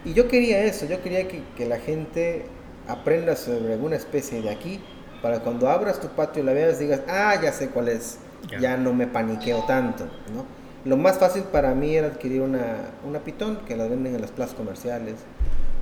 [0.03, 2.45] Y yo quería eso, yo quería que, que la gente
[2.87, 4.79] aprenda sobre alguna especie de aquí,
[5.25, 8.19] para cuando abras tu patio y la veas digas, ah, ya sé cuál es
[8.59, 8.77] ya.
[8.77, 10.45] no me paniqueo tanto, ¿no?
[10.87, 14.29] Lo más fácil para mí era adquirir una, una pitón, que la venden en las
[14.29, 15.15] plazas comerciales,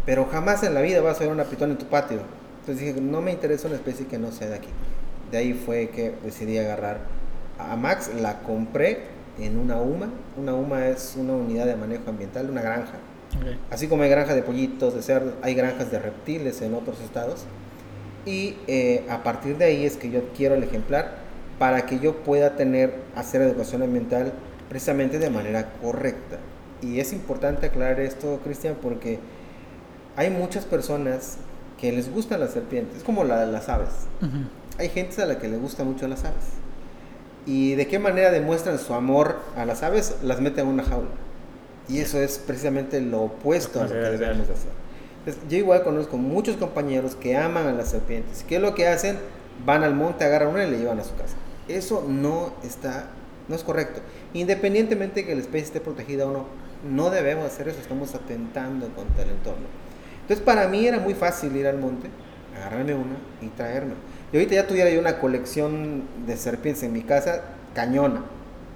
[0.05, 2.21] pero jamás en la vida vas a ver una pitón en tu patio.
[2.61, 4.69] Entonces dije, no me interesa una especie que no sea de aquí.
[5.29, 6.99] De ahí fue que decidí agarrar
[7.59, 10.07] a Max, la compré en una UMA.
[10.37, 12.93] Una UMA es una unidad de manejo ambiental, una granja.
[13.69, 17.45] Así como hay granjas de pollitos, de cerdos, hay granjas de reptiles en otros estados.
[18.25, 21.15] Y eh, a partir de ahí es que yo quiero el ejemplar
[21.59, 24.33] para que yo pueda tener, hacer educación ambiental
[24.69, 26.37] precisamente de manera correcta.
[26.81, 29.19] Y es importante aclarar esto, Cristian, porque
[30.15, 31.37] hay muchas personas
[31.79, 33.89] que les gustan las serpientes, es como la, las aves.
[34.77, 36.45] Hay gente a la que le gustan mucho las aves.
[37.45, 40.15] ¿Y de qué manera demuestran su amor a las aves?
[40.23, 41.09] Las meten en una jaula.
[41.89, 44.71] Y eso es precisamente lo opuesto a lo que debemos hacer.
[45.49, 48.43] Yo igual conozco muchos compañeros que aman a las serpientes.
[48.47, 49.17] ¿Qué es lo que hacen?
[49.65, 51.35] Van al monte, agarran una y le llevan a su casa.
[51.67, 53.07] Eso no está,
[53.47, 54.01] no es correcto.
[54.33, 56.45] Independientemente de que la especie esté protegida o no,
[56.89, 59.65] no debemos hacer eso, estamos atentando contra el entorno.
[60.21, 62.09] Entonces para mí era muy fácil ir al monte,
[62.55, 63.93] agarrarme una y traerme.
[64.31, 68.23] Y ahorita ya tuviera yo una colección de serpientes en mi casa, cañona,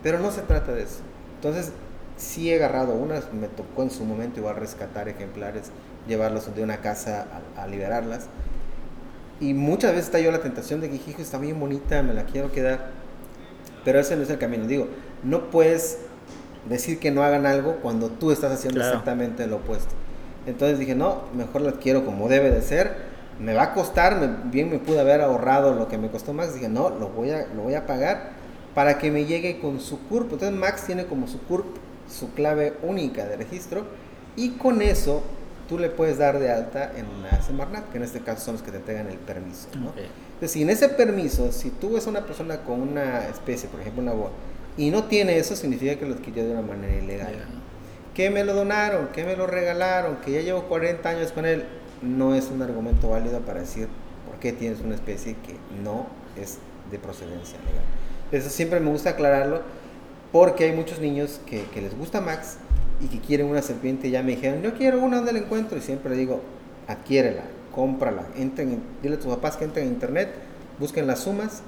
[0.03, 0.99] pero no se trata de eso.
[1.35, 1.71] Entonces
[2.17, 5.71] sí he agarrado unas, me tocó en su momento igual rescatar ejemplares,
[6.07, 8.27] llevarlos de una casa a liberarlas
[9.39, 12.23] y muchas veces está yo la tentación de que, hijo, está bien bonita, me la
[12.23, 12.89] quiero quedar.
[13.85, 14.65] Pero ese no es el camino.
[14.65, 14.87] Digo,
[15.23, 15.99] no puedes
[16.67, 19.93] decir que no hagan algo cuando tú estás haciendo exactamente lo opuesto.
[20.47, 23.17] Entonces dije, no, mejor la quiero como debe de ser.
[23.39, 26.55] Me va a costar, bien me pude haber ahorrado lo que me costó Max.
[26.55, 28.31] Dije, no, lo voy a, lo voy a pagar
[28.73, 30.33] para que me llegue con su CURP.
[30.33, 31.65] Entonces Max tiene como su CURP
[32.09, 33.83] su clave única de registro
[34.35, 35.21] y con eso
[35.67, 38.63] tú le puedes dar de alta en la Semarnat, que en este caso son los
[38.63, 39.67] que te entregan el permiso.
[39.75, 39.89] ¿no?
[39.89, 43.81] Entonces, si en ese permiso, si tú ves a una persona con una especie, por
[43.81, 44.31] ejemplo una boa,
[44.77, 47.33] y no tiene eso, significa que lo adquirió de una manera ilegal.
[48.13, 51.65] Que me lo donaron, que me lo regalaron, que ya llevo 40 años con él,
[52.01, 53.87] no es un argumento válido para decir
[54.27, 56.59] por qué tienes una especie que no es
[56.91, 57.83] de procedencia legal.
[58.31, 59.61] Eso siempre me gusta aclararlo
[60.31, 62.57] porque hay muchos niños que, que les gusta Max
[62.99, 65.77] y que quieren una serpiente, ya me dijeron, yo quiero una, ¿dónde la encuentro?
[65.77, 66.41] Y siempre le digo,
[66.87, 67.43] adquiérela,
[67.73, 70.33] cómprala, entren, dile a tus papás que entren en internet,
[70.79, 71.61] busquen las sumas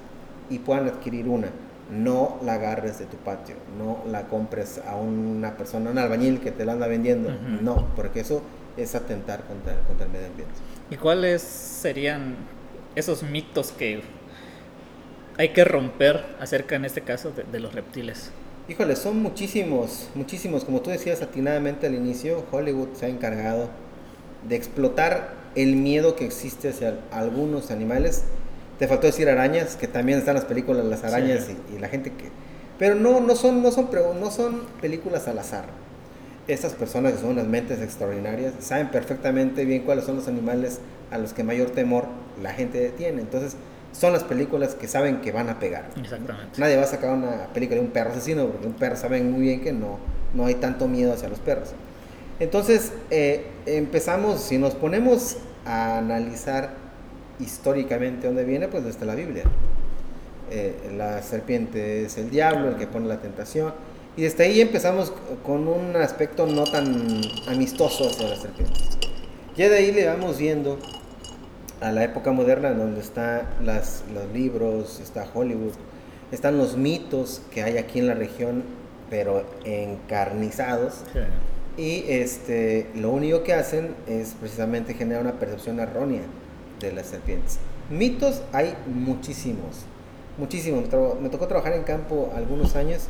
[0.48, 1.48] y puedan adquirir una.
[1.90, 6.52] No la agarres de tu patio, no la compres a una persona, un albañil que
[6.52, 7.30] te la anda vendiendo,
[7.62, 8.42] no, porque eso
[8.76, 10.54] es atentar contra, contra el medio ambiente.
[10.88, 12.36] ¿Y cuáles serían
[12.94, 14.02] esos mitos que
[15.36, 18.30] hay que romper acerca en este caso de, de los reptiles?
[18.70, 20.64] Híjole, son muchísimos, muchísimos.
[20.64, 23.68] Como tú decías atinadamente al inicio, Hollywood se ha encargado
[24.48, 28.22] de explotar el miedo que existe hacia algunos animales.
[28.78, 32.28] Te faltó decir arañas, que también están las películas las arañas y, la gente que...
[32.78, 33.88] Pero no, no, son, no, son,
[34.20, 35.64] no son películas al azar.
[36.46, 40.78] Estas personas que son unas mentes extraordinarias saben perfectamente bien cuáles son los animales
[41.10, 42.04] a los que mayor temor
[42.40, 43.20] la gente tiene.
[43.20, 43.56] Entonces,
[43.92, 45.90] son las películas que saben que van a pegar.
[46.00, 46.58] Exactamente.
[46.58, 49.42] Nadie va a sacar una película de un perro asesino, porque un perro saben muy
[49.42, 49.98] bien que no,
[50.34, 51.70] no hay tanto miedo hacia los perros.
[52.38, 55.36] Entonces, eh, empezamos, si nos ponemos
[55.66, 56.70] a analizar
[57.38, 59.44] históricamente dónde viene, pues desde la Biblia.
[60.50, 63.72] Eh, la serpiente es el diablo, el que pone la tentación.
[64.16, 65.12] Y desde ahí empezamos
[65.44, 68.74] con un aspecto no tan amistoso hacia la serpiente.
[69.56, 70.78] Ya de ahí le vamos viendo
[71.80, 75.72] a la época moderna donde están las, los libros, está Hollywood,
[76.30, 78.62] están los mitos que hay aquí en la región,
[79.08, 81.02] pero encarnizados.
[81.76, 86.22] Y este, lo único que hacen es precisamente generar una percepción errónea
[86.80, 87.58] de las serpientes.
[87.90, 89.84] Mitos hay muchísimos,
[90.38, 90.84] muchísimos.
[91.20, 93.08] Me tocó trabajar en campo algunos años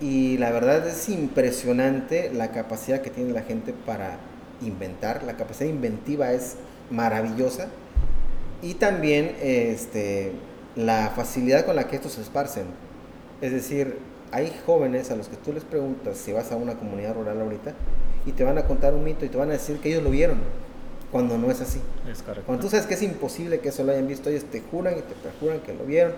[0.00, 4.18] y la verdad es impresionante la capacidad que tiene la gente para
[4.62, 5.22] inventar.
[5.22, 6.56] La capacidad inventiva es
[6.90, 7.68] maravillosa
[8.62, 10.32] y también este,
[10.76, 12.64] la facilidad con la que estos se esparcen.
[13.40, 13.98] Es decir,
[14.32, 17.74] hay jóvenes a los que tú les preguntas si vas a una comunidad rural ahorita
[18.26, 20.10] y te van a contar un mito y te van a decir que ellos lo
[20.10, 20.38] vieron,
[21.12, 21.80] cuando no es así.
[22.10, 24.94] Es cuando tú sabes que es imposible que eso lo hayan visto, ellos te juran
[24.94, 26.12] y te perjuran que lo vieron.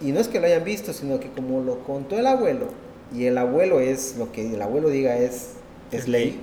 [0.00, 2.68] Y no es que lo hayan visto, sino que como lo contó el abuelo,
[3.14, 5.52] y el abuelo es lo que el abuelo diga es,
[5.92, 6.40] es ley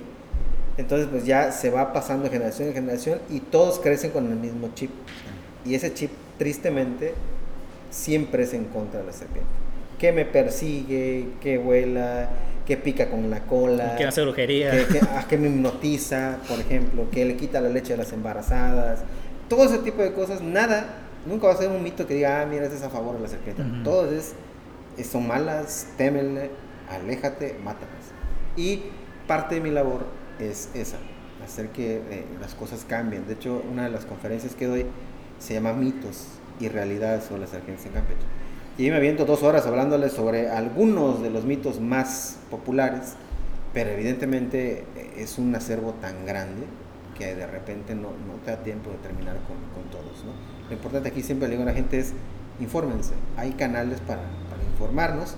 [0.76, 4.36] entonces pues ya se va pasando de generación en generación y todos crecen con el
[4.36, 4.90] mismo chip.
[5.64, 7.14] Y ese chip tristemente
[7.90, 9.48] siempre es en contra de la serpiente.
[9.98, 12.28] Que me persigue, que vuela,
[12.66, 13.94] que pica con la cola.
[13.96, 14.70] Que hace brujería.
[14.88, 19.00] Que, ah, que, me hipnotiza, por ejemplo, que le quita la leche a las embarazadas.
[19.48, 20.86] Todo ese tipo de cosas, nada,
[21.24, 23.28] nunca va a ser un mito que diga, ah, mira, es a favor de la
[23.28, 23.62] serpiente.
[23.84, 24.34] Todo es,
[25.08, 26.50] son malas, témenle,
[26.90, 28.12] aléjate, mátalas.
[28.56, 28.82] Y
[29.28, 30.98] parte de mi labor es esa,
[31.44, 33.26] hacer que eh, las cosas cambien.
[33.26, 34.86] De hecho, una de las conferencias que doy
[35.38, 36.26] se llama Mitos
[36.60, 38.26] y Realidades sobre las serpientes en Campeche.
[38.76, 43.14] Y me aviento dos horas hablándoles sobre algunos de los mitos más populares,
[43.72, 46.64] pero evidentemente eh, es un acervo tan grande
[47.16, 50.24] que de repente no, no te da tiempo de terminar con, con todos.
[50.24, 50.32] ¿no?
[50.68, 52.12] Lo importante aquí siempre le digo a la gente es
[52.60, 53.14] infórmense.
[53.36, 55.36] Hay canales para, para informarnos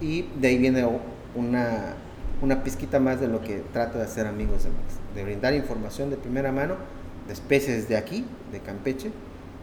[0.00, 0.86] y de ahí viene
[1.34, 1.94] una
[2.42, 6.10] una pizquita más de lo que trato de hacer amigos de Max, de brindar información
[6.10, 6.76] de primera mano
[7.26, 9.10] de especies de aquí, de Campeche,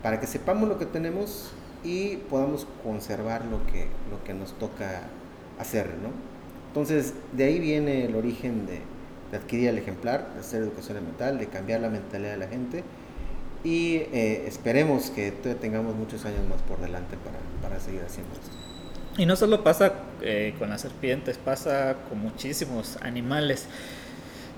[0.01, 1.51] para que sepamos lo que tenemos
[1.83, 5.03] y podamos conservar lo que, lo que nos toca
[5.59, 6.09] hacer, ¿no?
[6.67, 8.81] Entonces, de ahí viene el origen de,
[9.35, 12.83] adquirir el ejemplar, de hacer educación ambiental, de cambiar la mentalidad de la gente
[13.63, 18.62] y eh, esperemos que tengamos muchos años más por delante para, para seguir haciendo esto.
[19.15, 19.93] Y no solo pasa
[20.23, 23.67] eh, con las serpientes, pasa con muchísimos animales.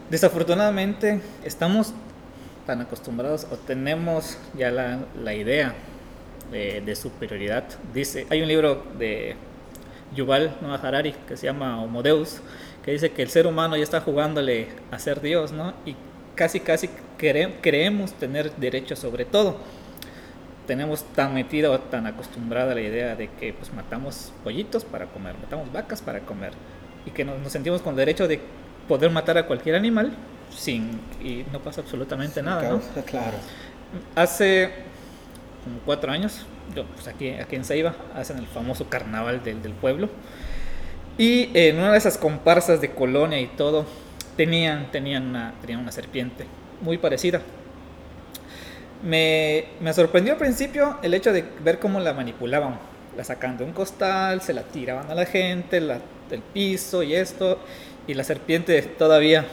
[0.10, 1.93] Desafortunadamente estamos
[2.66, 5.76] tan acostumbrados o tenemos ya la, idea
[6.51, 7.66] de, superioridad.
[7.93, 9.36] Dice, hay un libro de
[10.16, 12.39] Yuval Noah Harari que se llama Homo Deus,
[12.84, 15.74] que dice que el ser humano ya está jugándole a ser Dios, ¿no?
[15.86, 15.97] Y
[16.34, 19.58] casi, casi creemos tener derecho sobre todo
[20.66, 25.36] tenemos tan metida o tan acostumbrada la idea de que pues matamos pollitos para comer,
[25.41, 26.51] matamos vacas para comer
[27.05, 28.39] y que nos, sentimos con derecho de
[28.88, 30.13] poder matar a cualquier animal
[30.55, 32.70] sin y no pasa absolutamente nada.
[32.70, 32.82] ¿no?
[33.05, 33.38] Claro.
[34.16, 34.72] Hace
[35.63, 36.45] como cuatro años,
[36.76, 40.09] yo, pues aquí, aquí en Ceiba hacen el famoso carnaval del, del pueblo
[41.18, 43.86] y en una de esas comparsas de colonia y todo
[44.36, 46.45] tenían, tenían, una, tenían una serpiente
[46.82, 47.41] muy parecida
[49.04, 52.80] me, me, sorprendió al principio el hecho de ver cómo la manipulaban.
[53.18, 57.16] La sacan de un costal, se la tiraban a la gente, la, del piso y
[57.16, 57.60] esto.
[58.08, 59.46] Y la serpiente todavía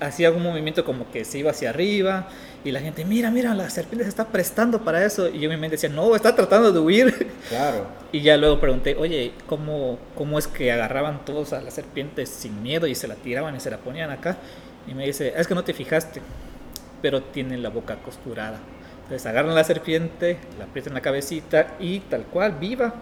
[0.00, 2.28] hacía un movimiento como que se iba hacia arriba
[2.64, 5.28] y la gente, mira, mira, la serpiente se está prestando para eso.
[5.28, 7.32] Y yo en mi mente decía, no, está tratando de huir.
[7.50, 7.86] Claro.
[8.10, 12.62] Y ya luego pregunté, oye, ¿cómo, ¿cómo es que agarraban todos a la serpiente sin
[12.62, 14.38] miedo y se la tiraban y se la ponían acá?
[14.88, 16.22] Y me dice, es que no te fijaste,
[17.04, 18.58] pero tiene la boca costurada.
[19.02, 22.94] Entonces agarran la serpiente, la aprietan la cabecita y tal cual, viva,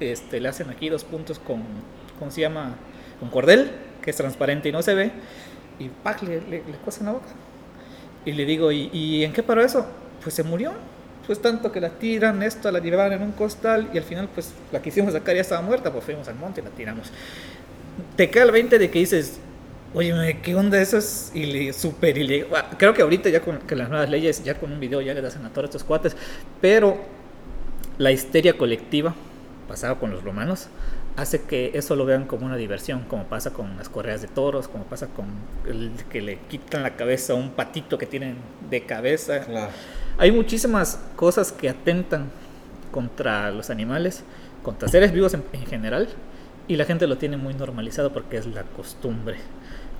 [0.00, 1.62] este, le hacen aquí dos puntos con,
[2.18, 2.74] ¿cómo se llama?
[3.20, 3.70] Con cordel,
[4.02, 5.12] que es transparente y no se ve,
[5.78, 6.22] y ¡pac!
[6.22, 7.28] le, le, le cosen la boca.
[8.24, 9.86] Y le digo, ¿y, ¿y en qué paró eso?
[10.20, 10.72] Pues se murió.
[11.24, 14.52] Pues tanto que la tiran, esto la llevaban en un costal y al final pues
[14.72, 17.12] la quisimos sacar ya estaba muerta, pues fuimos al monte y la tiramos.
[18.16, 19.38] Te cae el 20 de que dices,
[19.94, 20.98] oye, ¿qué onda eso?
[20.98, 21.30] Es?
[21.34, 24.80] Y le, ah, creo que ahorita ya con que las nuevas leyes, ya con un
[24.80, 26.16] video ya le hacen a todos estos cuates,
[26.60, 26.98] pero
[27.96, 29.14] la histeria colectiva,
[29.68, 30.68] pasada con los romanos,
[31.16, 34.68] hace que eso lo vean como una diversión, como pasa con las correas de toros,
[34.68, 35.26] como pasa con
[35.66, 38.36] el que le quitan la cabeza a un patito que tienen
[38.68, 39.40] de cabeza.
[39.40, 39.70] Claro.
[40.18, 42.30] Hay muchísimas cosas que atentan
[42.90, 44.24] contra los animales,
[44.62, 46.08] contra seres vivos en, en, general,
[46.66, 49.36] y la gente lo tiene muy normalizado porque es la costumbre.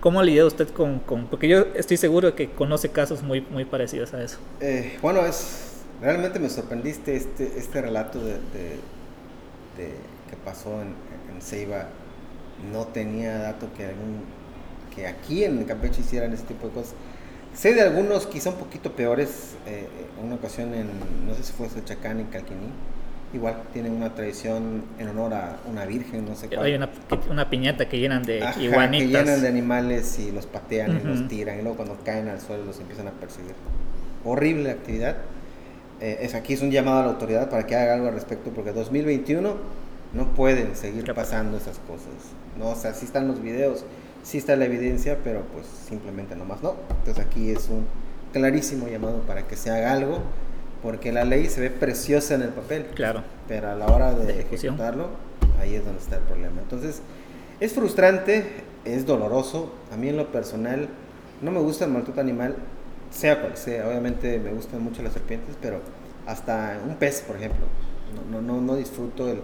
[0.05, 1.00] ¿Cómo lidia usted con,
[1.30, 4.36] Porque yo estoy seguro que conoce casos muy, muy parecidos a eso.
[4.61, 8.76] Eh, bueno, es realmente me sorprendiste este, este relato de, de,
[9.78, 9.94] de
[10.28, 10.88] que pasó en,
[11.34, 11.86] en, Ceiba.
[12.70, 14.24] No tenía dato que, algún,
[14.94, 16.92] que aquí en Campeche hicieran este tipo de cosas.
[17.55, 19.55] Sé de algunos quizá un poquito peores.
[19.64, 19.88] Eh,
[20.22, 20.90] una ocasión en,
[21.26, 22.68] no sé si fue el Chacán, en Calquiní.
[23.35, 26.66] Igual tienen una tradición en honor a una virgen, no sé cuál.
[26.66, 26.89] Hay una,
[27.28, 29.09] una piñata que llenan de Ajá, iguanitas.
[29.09, 31.03] que llenan de animales y los patean uh -huh.
[31.03, 31.59] y los tiran.
[31.59, 33.55] Y luego cuando caen al suelo los empiezan a perseguir.
[34.24, 35.16] Horrible actividad.
[36.01, 38.51] Eh, es, aquí es un llamado a la autoridad para que haga algo al respecto
[38.51, 39.55] porque 2021
[40.12, 42.12] no pueden seguir pasando esas cosas.
[42.59, 43.85] No, o sea, sí están los videos,
[44.22, 46.76] sí está la evidencia, pero pues simplemente nomás no.
[46.99, 47.85] Entonces aquí es un
[48.32, 50.20] clarísimo llamado para que se haga algo,
[50.85, 52.85] porque la ley se ve preciosa en el papel.
[52.95, 53.22] Claro.
[53.49, 55.09] Pero a la hora de, de ejecutarlo,
[55.59, 56.61] ahí es donde está el problema.
[56.61, 57.01] Entonces,
[57.59, 58.45] es frustrante,
[58.85, 59.72] es doloroso.
[59.91, 60.89] A mí en lo personal
[61.41, 62.57] no me gusta el maltrato animal,
[63.11, 63.89] sea cual sea.
[63.89, 65.80] Obviamente me gustan mucho las serpientes, pero
[66.26, 67.64] hasta un pez, por ejemplo.
[68.30, 69.41] No, no, no disfruto el,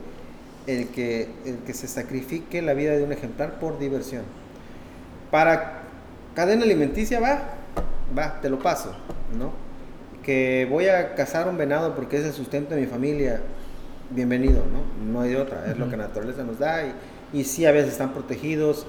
[0.67, 4.25] el, que, el que se sacrifique la vida de un ejemplar por diversión.
[5.31, 5.85] Para
[6.35, 7.41] cadena alimenticia va,
[8.17, 8.95] va, te lo paso,
[9.39, 9.70] ¿no?
[10.31, 13.41] Que voy a cazar un venado porque es el sustento de mi familia,
[14.11, 15.11] bienvenido, ¿no?
[15.13, 15.79] No hay de otra, es uh -huh.
[15.79, 18.87] lo que la naturaleza nos da y, y sí a veces están protegidos,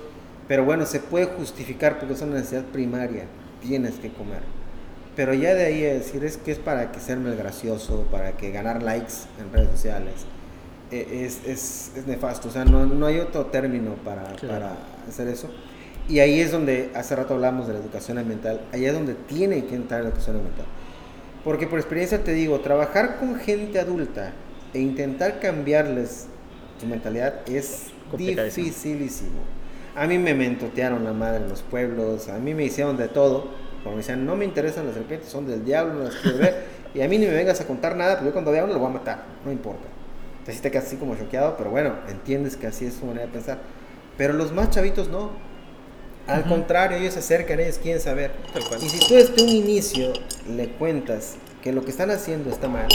[0.48, 3.24] pero bueno, se puede justificar porque es una necesidad primaria,
[3.60, 4.44] tienes que comer.
[5.16, 8.34] Pero ya de ahí a decir es que es para que serme el gracioso, para
[8.34, 10.14] que ganar likes en redes sociales,
[10.92, 14.48] es, es, es nefasto, o sea, no, no, hay otro término para, claro.
[14.48, 14.78] para
[15.10, 15.50] hacer eso.
[16.08, 19.66] Y ahí es donde, hace rato hablamos de la educación ambiental, ahí es donde tiene
[19.66, 20.68] que entrar la educación ambiental.
[21.44, 24.34] Porque por experiencia te digo, trabajar con gente adulta
[24.74, 26.28] e intentar cambiarles
[26.80, 27.88] su mentalidad es
[28.18, 29.40] dificilísimo.
[29.96, 33.50] A mí me mentotearon la madre en los pueblos, a mí me hicieron de todo,
[33.84, 36.64] como me decían, no me interesan las serpientes, son del diablo, no las quiero ver,
[36.94, 38.80] y a mí ni me vengas a contar nada, porque yo cuando vea uno lo
[38.80, 39.88] voy a matar, no importa.
[40.40, 43.32] Entonces te quedas así como choqueado, pero bueno, entiendes que así es su manera de
[43.32, 43.60] pensar.
[44.18, 45.32] Pero los más chavitos no.
[46.28, 46.50] Al uh -huh.
[46.50, 48.32] contrario, ellos se acercan, ellos quieren saber.
[48.82, 50.14] Y si tú desde un inicio
[50.50, 52.88] le cuentas que lo que están haciendo está mal,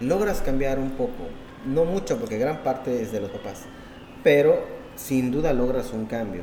[0.00, 1.28] logras cambiar un poco.
[1.66, 3.62] No mucho, porque gran parte es de los papás.
[4.22, 4.64] Pero
[4.96, 6.42] sin duda logras un cambio.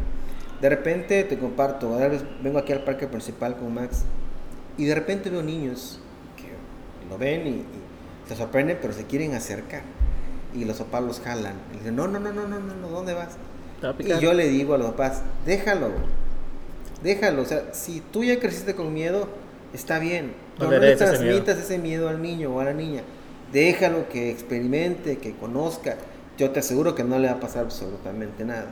[0.61, 1.97] De repente te comparto,
[2.41, 4.03] vengo aquí al parque principal con Max
[4.77, 5.99] y de repente veo niños
[6.37, 6.47] que
[7.09, 7.65] lo ven y, y
[8.27, 9.83] se sorprenden, pero se quieren acercar
[10.55, 11.55] y los papás los jalan.
[11.73, 13.37] Y dicen, no, no, no, no, no, no, ¿dónde vas?
[13.99, 15.89] Y yo le digo a los papás, déjalo,
[17.03, 17.41] déjalo.
[17.41, 19.27] O sea, si tú ya creciste con miedo,
[19.73, 20.33] está bien.
[20.59, 21.63] No, no le transmitas ese miedo.
[21.63, 23.01] ese miedo al niño o a la niña.
[23.51, 25.97] Déjalo que experimente, que conozca.
[26.37, 28.67] Yo te aseguro que no le va a pasar absolutamente nada.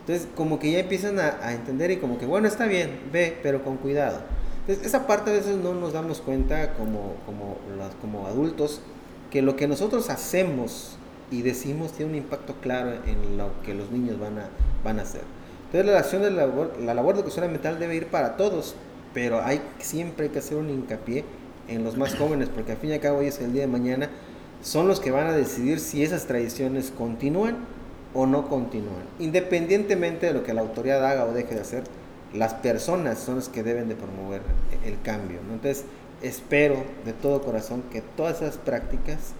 [0.00, 3.38] Entonces, como que ya empiezan a, a entender y como que, bueno, está bien, ve,
[3.42, 4.20] pero con cuidado.
[4.60, 8.82] Entonces, esa parte a veces no nos damos cuenta como, como, las, como adultos,
[9.30, 10.97] que lo que nosotros hacemos
[11.30, 14.48] y decimos tiene un impacto claro en lo que los niños van a,
[14.84, 15.22] van a hacer.
[15.66, 18.74] Entonces la acción de la labor, la labor de educación ambiental debe ir para todos,
[19.12, 21.24] pero hay siempre hay que hacer un hincapié
[21.68, 24.08] en los más jóvenes, porque al fin y al cabo es el día de mañana,
[24.62, 27.58] son los que van a decidir si esas tradiciones continúan
[28.14, 29.04] o no continúan.
[29.18, 31.84] Independientemente de lo que la autoridad haga o deje de hacer,
[32.32, 34.40] las personas son las que deben de promover
[34.84, 35.38] el cambio.
[35.46, 35.54] ¿no?
[35.54, 35.84] Entonces
[36.22, 39.34] espero de todo corazón que todas esas prácticas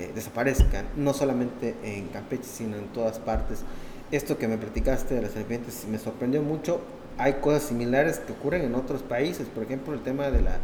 [0.00, 3.64] eh, desaparezcan, no solamente en Campeche, sino en todas partes.
[4.10, 6.80] esto que me platicaste de las serpientes me sorprendió mucho.
[7.18, 10.56] Hay cosas similares que ocurren en otros países, por ejemplo el tema de la,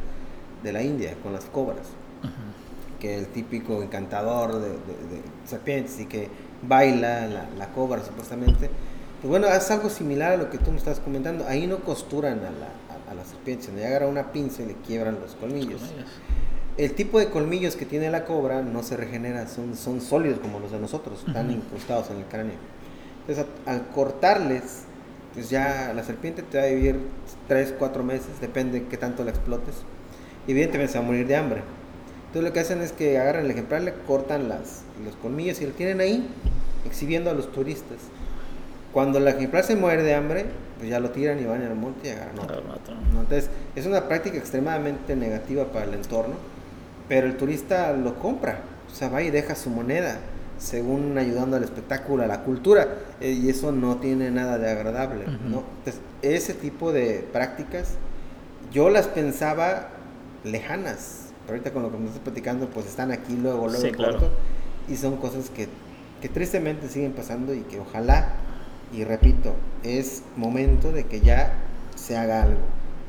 [0.63, 1.87] de la India con las cobras,
[2.99, 4.71] que el típico encantador de,
[5.45, 6.29] serpientes y que
[6.67, 8.71] baila la, la, cobra supuestamente.
[9.21, 11.47] Pues bueno, es algo similar a lo que tú me estás comentando.
[11.47, 15.21] Ahí no costuran a la, a, la serpiente, sino agarran una pinza y le quiebran
[15.21, 15.83] los colmillos.
[16.77, 20.61] El tipo de colmillos que tiene la cobra no se regenera, son, son sólidos como
[20.61, 22.57] los de nosotros, están incrustados en el cráneo.
[23.27, 24.83] Entonces, al cortarles,
[25.33, 26.99] pues ya la serpiente te va a vivir
[27.49, 29.75] 3, 4 meses, depende de qué tanto la explotes.
[30.47, 31.63] Y evidentemente se va a morir de hambre.
[32.27, 35.67] Entonces lo que hacen es que agarran el ejemplar, le cortan las, los colmillos y
[35.67, 36.29] lo tienen ahí
[36.85, 37.99] exhibiendo a los turistas.
[38.93, 40.47] Cuando el ejemplar se muere de hambre,
[40.79, 42.95] pues ya lo tiran y van al monte y agarran otro.
[43.11, 46.35] Entonces es una práctica extremadamente negativa para el entorno,
[47.09, 50.19] pero el turista lo compra, o sea, va y deja su moneda
[50.59, 52.89] según ayudando al espectáculo, a la cultura,
[53.21, 55.65] eh, y eso no tiene nada de agradable, ¿no?
[55.79, 57.95] Entonces, ese tipo de prácticas,
[58.73, 59.89] yo las pensaba
[60.45, 64.31] lejanas, pero ahorita con lo que me estás platicando, pues están aquí luego, luego, corto,
[64.89, 65.69] y son cosas que,
[66.23, 68.33] que tristemente siguen pasando y que ojalá,
[68.93, 71.53] y repito, es momento de que ya
[71.97, 72.61] se haga algo.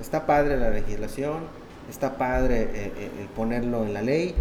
[0.02, 1.43] Está padre la legislación,
[1.90, 4.36] está padre eh, eh, el ponerlo en la ley,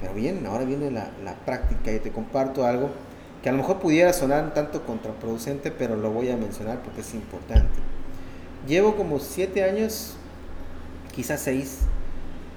[0.00, 2.90] pero bien, ahora viene la, la, práctica y te comparto algo
[3.42, 7.00] que a lo mejor pudiera sonar un tanto contraproducente, pero lo voy a mencionar porque
[7.00, 7.78] es importante.
[8.66, 10.16] Llevo como siete años,
[11.14, 11.80] quizás seis,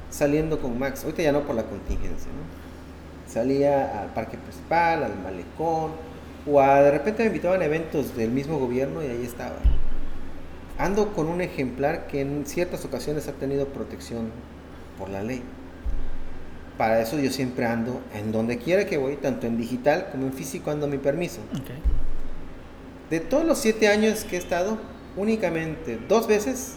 [0.10, 1.04] saliendo con Max.
[1.04, 3.32] Ahorita ya no por la contingencia, ¿no?
[3.32, 5.92] Salía al parque principal, al malecón,
[6.46, 9.56] o a, de repente me invitaban a eventos del mismo gobierno y ahí estaba.
[10.78, 14.32] Ando con un ejemplar que en ciertas ocasiones ha tenido protección
[14.98, 15.44] por la ley
[16.78, 20.34] para eso yo siempre ando en donde quiera que voy, tanto en digital como en
[20.34, 21.40] físico ando mi permiso.
[23.10, 24.78] De todos los siete años que he estado,
[25.16, 26.76] únicamente dos veces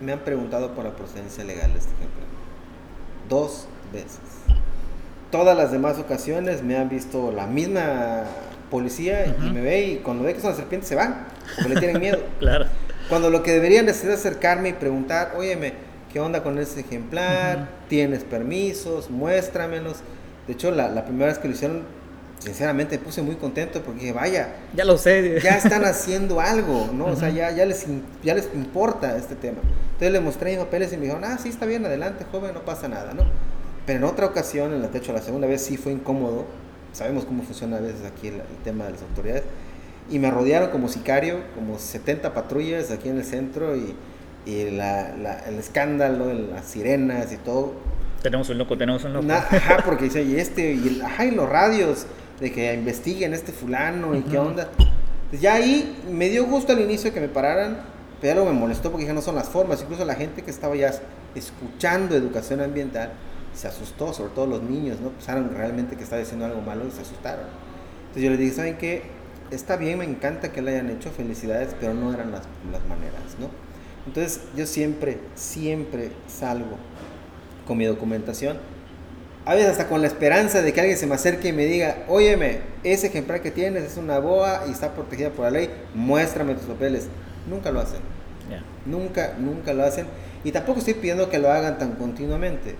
[0.00, 2.26] me han preguntado por la procedencia legal de este ejemplar.
[3.28, 4.20] Dos veces.
[5.30, 8.24] Todas las demás ocasiones me han visto la misma
[8.70, 11.80] policía y me ve y cuando ve que son las serpientes se van, porque le
[11.80, 12.18] tienen miedo.
[12.40, 12.66] claro.
[13.08, 15.74] Cuando lo que deberían es acercarme y preguntar, óyeme,
[16.12, 17.68] ¿qué onda con ese ejemplar?
[17.88, 19.10] ¿Tienes permisos?
[19.10, 19.98] Muéstramelos.
[20.48, 21.82] De hecho, la, primera vez que lo hicieron,
[22.40, 25.40] sinceramente me puse muy contento porque dije, vaya, ya lo sé.
[25.40, 27.06] Ya están haciendo algo, ¿no?
[27.06, 27.86] O sea, ya, ya, les,
[28.24, 29.58] ya les importa este tema.
[29.92, 32.64] Entonces le mostré mis papeles y me dijeron, ah, sí, está bien, adelante, joven, no
[32.64, 33.22] pasa nada, ¿no?
[33.86, 36.44] Pero en otra ocasión, en la techo, la segunda vez sí fue incómodo.
[36.92, 39.44] Sabemos cómo funciona a veces aquí el, el tema de las autoridades.
[40.10, 43.94] Y me rodearon como sicario, como 70 patrullas aquí en el centro y
[44.46, 47.74] y la, el escándalo, las sirenas y todo.
[48.22, 49.32] Tenemos un loco, tenemos un loco.
[49.32, 52.06] ajá, porque dice, y este, y, ajá, y los radios,
[52.40, 54.68] de que investiguen este fulano y qué onda.
[55.30, 57.78] Pues ya ahí me dio gusto al inicio que me pararan,
[58.20, 59.82] pero me molestó porque ya no son las formas.
[59.82, 60.92] Incluso la gente que estaba ya
[61.34, 63.12] escuchando educación ambiental
[63.54, 65.08] se asustó, sobre todo los niños, ¿no?
[65.10, 67.46] Pensaron realmente que estaba diciendo algo malo y se asustaron.
[68.00, 69.02] Entonces yo les dije, ¿saben qué?
[69.50, 72.42] Está bien, me encanta que lo hayan hecho, felicidades, pero no eran las,
[72.72, 73.48] las maneras, ¿no?
[74.06, 76.76] Entonces yo siempre, siempre salgo
[77.66, 78.58] con mi documentación.
[79.44, 82.04] A veces hasta con la esperanza de que alguien se me acerque y me diga,
[82.08, 86.54] óyeme, ese ejemplar que tienes es una boa y está protegida por la ley, muéstrame
[86.54, 87.08] tus papeles.
[87.48, 88.00] Nunca lo hacen.
[88.84, 90.06] Nunca, nunca lo hacen.
[90.44, 92.76] Y tampoco estoy pidiendo que lo hagan tan continuamente.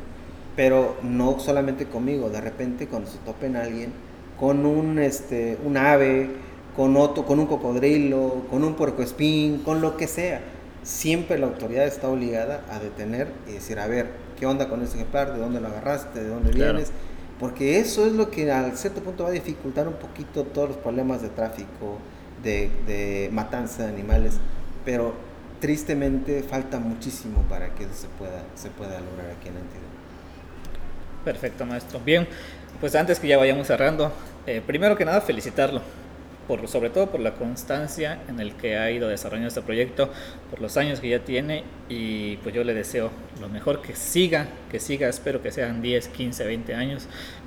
[0.54, 2.30] Pero no solamente conmigo.
[2.30, 3.92] De repente cuando se topen a alguien
[4.38, 6.30] con un, este, un ave,
[6.76, 10.40] con, otro, con un cocodrilo, con un puercoespín, con lo que sea
[10.86, 14.06] siempre la autoridad está obligada a detener y decir, a ver,
[14.38, 15.32] ¿qué onda con ese ejemplar?
[15.32, 16.22] ¿De dónde lo agarraste?
[16.22, 16.92] ¿De dónde vienes?
[17.40, 20.76] Porque eso es lo que al cierto punto va a dificultar un poquito todos los
[20.78, 21.98] problemas de tráfico,
[22.42, 24.34] de, matanza de animales,
[24.84, 25.12] pero
[25.60, 29.82] tristemente falta muchísimo para que eso se pueda, se pueda lograr aquí en la entidad.
[31.24, 31.98] Perfecto, maestro.
[31.98, 32.28] Bien,
[32.80, 34.12] pues antes que ya vayamos cerrando,
[34.46, 35.82] eh, primero que nada felicitarlo
[36.46, 40.10] por, sobre todo por la constancia en el que ha ido desarrollando este proyecto,
[40.50, 44.46] por los años que ya tiene y pues yo le deseo lo mejor que siga,
[44.70, 47.06] que siga, espero que sean 10, 15, 20 años.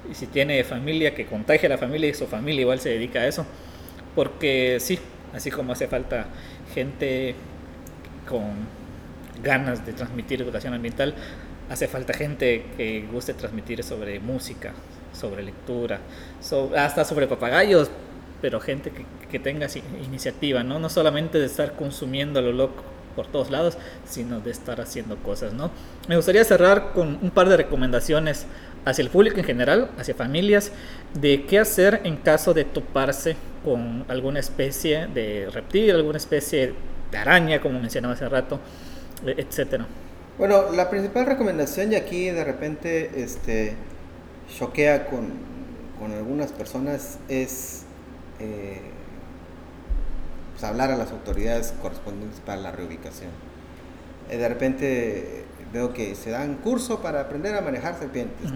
[0.09, 3.19] Y si tiene familia, que contagie a la familia y su familia igual se dedica
[3.19, 3.45] a eso,
[4.15, 4.99] porque sí,
[5.33, 6.27] así como hace falta
[6.73, 7.35] gente
[8.27, 8.79] con
[9.43, 11.15] ganas de transmitir educación ambiental,
[11.69, 14.73] hace falta gente que guste transmitir sobre música,
[15.13, 15.99] sobre lectura,
[16.75, 17.89] hasta sobre papagayos,
[18.41, 19.67] pero gente que, que tenga
[20.03, 20.79] iniciativa, ¿no?
[20.79, 22.83] No solamente de estar consumiendo lo loco
[23.15, 23.77] por todos lados,
[24.07, 25.71] sino de estar haciendo cosas, ¿no?
[26.07, 28.45] Me gustaría cerrar con un par de recomendaciones
[28.85, 30.71] hacia el público en general, hacia familias,
[31.13, 36.73] de qué hacer en caso de toparse con alguna especie de reptil, alguna especie
[37.11, 38.59] de araña, como mencionaba hace rato,
[39.25, 39.85] e, etcétera.
[40.37, 43.73] Bueno, la principal recomendación y aquí de repente este,
[44.57, 45.27] choquea con,
[45.99, 47.83] con algunas personas es
[48.39, 48.81] eh,
[50.51, 53.29] pues, hablar a las autoridades correspondientes para la reubicación.
[54.29, 58.51] Eh, de repente veo que se dan curso para aprender a manejar serpientes.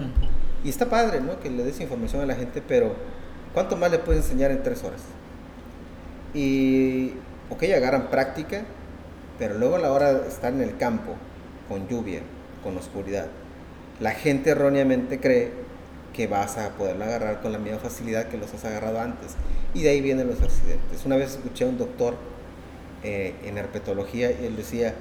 [0.64, 1.40] Y está padre, ¿no?
[1.40, 2.96] Que le des información a la gente, pero
[3.54, 5.02] ¿cuánto más le puedes enseñar en tres horas?
[6.34, 7.14] Y,
[7.50, 8.64] ok, agarran práctica,
[9.38, 11.16] pero luego a la hora de estar en el campo,
[11.68, 12.22] con lluvia,
[12.64, 13.28] con oscuridad,
[14.00, 15.52] la gente erróneamente cree
[16.14, 19.32] que vas a poderlo agarrar con la misma facilidad que los has agarrado antes.
[19.74, 21.03] Y de ahí vienen los accidentes.
[21.05, 22.16] Una vez escuché a un doctor
[23.03, 24.93] eh, en herpetología y él decía,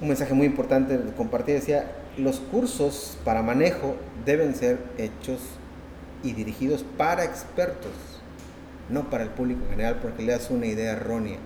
[0.00, 5.40] un mensaje muy importante de compartir, decía, los cursos para manejo deben ser hechos
[6.22, 7.92] y dirigidos para expertos,
[8.90, 11.38] no para el público en general, porque le das una idea errónea.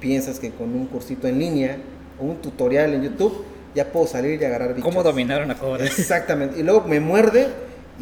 [0.00, 1.76] Piensas que con un cursito en línea
[2.20, 3.44] o un tutorial en YouTube
[3.74, 4.84] ya puedo salir y agarrar bichos.
[4.84, 5.84] ¿Cómo dominar una cobra?
[5.84, 6.58] Exactamente.
[6.58, 7.48] Y luego me muerde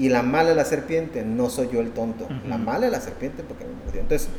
[0.01, 2.27] y la mala es la serpiente, no soy yo el tonto.
[2.49, 4.01] La mala es la serpiente porque me mordió.
[4.01, 4.31] Entonces,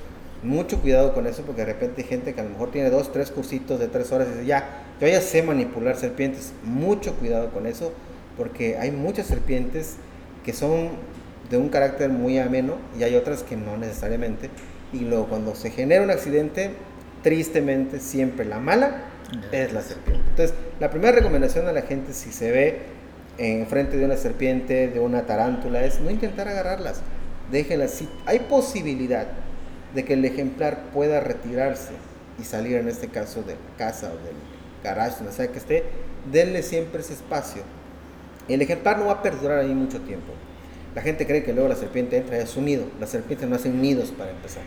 [0.42, 3.12] mucho cuidado con eso porque de repente hay gente que a lo mejor tiene dos,
[3.12, 6.54] tres cursitos de tres horas y dice, ya, yo ya sé manipular serpientes.
[6.64, 7.94] Mucho cuidado con eso
[8.38, 9.98] porque hay muchas serpientes
[10.44, 10.90] que son
[11.52, 14.50] de un carácter muy ameno y hay otras que no necesariamente.
[14.92, 16.72] Y luego cuando se genera un accidente,
[17.22, 19.04] tristemente siempre la mala
[19.52, 20.24] es la serpiente.
[20.28, 23.01] Entonces, la primera recomendación a la gente si se ve
[23.42, 27.02] en frente de una serpiente, de una tarántula, es no intentar agarrarlas.
[27.52, 27.90] Déjenlas.
[27.90, 29.26] Si hay posibilidad
[29.96, 31.94] de que el ejemplar pueda retirarse
[32.40, 34.36] y salir en este caso de la casa o del
[34.84, 35.84] garage, donde sea que esté,
[36.32, 37.64] denle siempre ese espacio.
[38.48, 40.34] El ejemplar no va a perdurar ahí mucho tiempo.
[40.94, 42.84] La gente cree que luego la serpiente entra y es un nido.
[43.00, 44.62] Las serpientes no hacen nidos para empezar.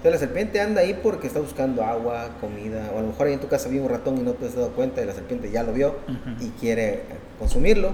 [0.00, 3.34] Entonces la serpiente anda ahí porque está buscando agua, comida, o a lo mejor ahí
[3.34, 5.50] en tu casa vive un ratón y no te has dado cuenta y la serpiente
[5.50, 5.96] ya lo vio
[6.40, 7.02] y quiere
[7.38, 7.92] consumirlo.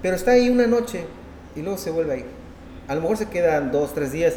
[0.00, 1.04] Pero está ahí una noche
[1.54, 2.24] y luego se vuelve ahí.
[2.88, 4.36] A lo mejor se quedan dos, tres días,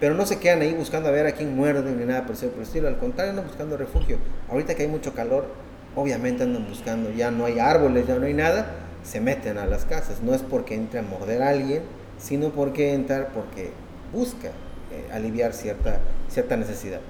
[0.00, 2.62] pero no se quedan ahí buscando a ver a quién muerden ni nada por el
[2.62, 2.88] estilo.
[2.88, 4.18] Al contrario, andan buscando refugio.
[4.50, 5.46] Ahorita que hay mucho calor,
[5.94, 7.12] obviamente andan buscando.
[7.12, 8.66] Ya no hay árboles, ya no hay nada.
[9.04, 10.22] Se meten a las casas.
[10.22, 11.82] No es porque entre a morder a alguien,
[12.18, 13.70] sino porque entrar porque
[14.12, 17.00] busca eh, aliviar cierta, cierta necesidad.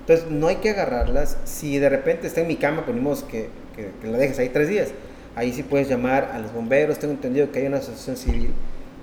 [0.00, 1.36] Entonces, no hay que agarrarlas.
[1.44, 4.68] Si de repente está en mi cama, ponemos que, que, que la dejes ahí tres
[4.68, 4.88] días.
[5.36, 6.98] Ahí sí puedes llamar a los bomberos.
[6.98, 8.52] Tengo entendido que hay una asociación civil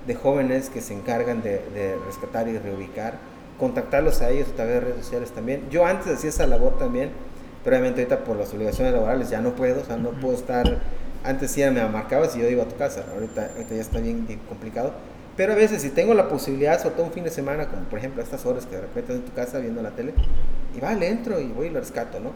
[0.06, 3.18] de jóvenes que se encargan de, de rescatar y reubicar
[3.60, 5.68] contactarlos a ellos a través de redes sociales también.
[5.70, 7.10] Yo antes hacía esa labor también,
[7.62, 10.78] pero obviamente ahorita por las obligaciones laborales ya no puedo, o sea, no puedo estar,
[11.22, 14.26] antes sí me marcabas y yo iba a tu casa, ahorita, ahorita ya está bien,
[14.48, 14.94] complicado,
[15.36, 17.98] pero a veces si tengo la posibilidad, sobre todo un fin de semana, como por
[17.98, 20.12] ejemplo estas horas que de repente estás en tu casa viendo la tele,
[20.76, 22.32] y vale, entro y voy y lo rescato, ¿no?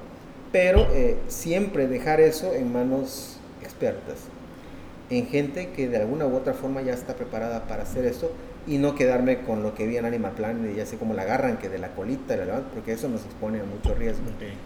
[0.52, 4.16] Pero eh, siempre dejar eso en manos expertas,
[5.10, 8.30] en gente que de alguna u otra forma ya está preparada para hacer eso
[8.66, 11.22] y no quedarme con lo que vi en Animal Planet y ya sé cómo la
[11.22, 12.36] agarran, que de la colita,
[12.72, 14.24] porque eso nos expone a mucho riesgo.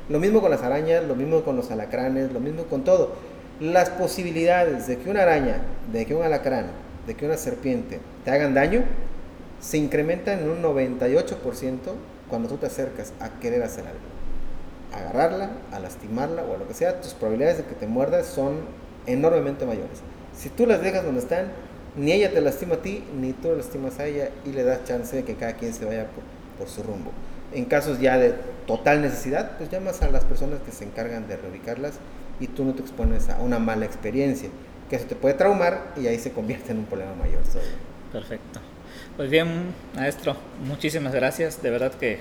[0.09, 3.17] Lo mismo con las arañas, lo mismo con los alacranes, lo mismo con todo.
[3.61, 5.63] Las posibilidades de que una araña,
[5.93, 6.67] de que un alacrán,
[7.09, 8.85] de que una serpiente te hagan daño,
[9.61, 11.79] se incrementan en un 98%
[12.29, 13.99] cuando tú te acercas a querer hacer algo.
[14.93, 18.61] Agarrarla, a lastimarla o a lo que sea, tus probabilidades de que te muerdas son
[19.07, 20.01] enormemente mayores.
[20.37, 21.47] Si tú las dejas donde están,
[21.97, 25.17] ni ella te lastima a ti, ni tú lastimas a ella y le das chance
[25.17, 26.07] de que cada quien se vaya
[26.59, 27.13] por, su rumbo.
[27.53, 28.35] En casos ya de
[28.67, 31.95] total necesidad, pues llamas a las personas que se encargan de reubicarlas
[32.41, 34.51] y tú no te expones a una mala experiencia,
[34.89, 37.41] que eso te puede traumar y ahí se convierte en un problema mayor.
[38.13, 38.61] Perfecto.
[39.17, 41.61] Pues bien, maestro, muchísimas gracias.
[41.63, 42.21] De verdad que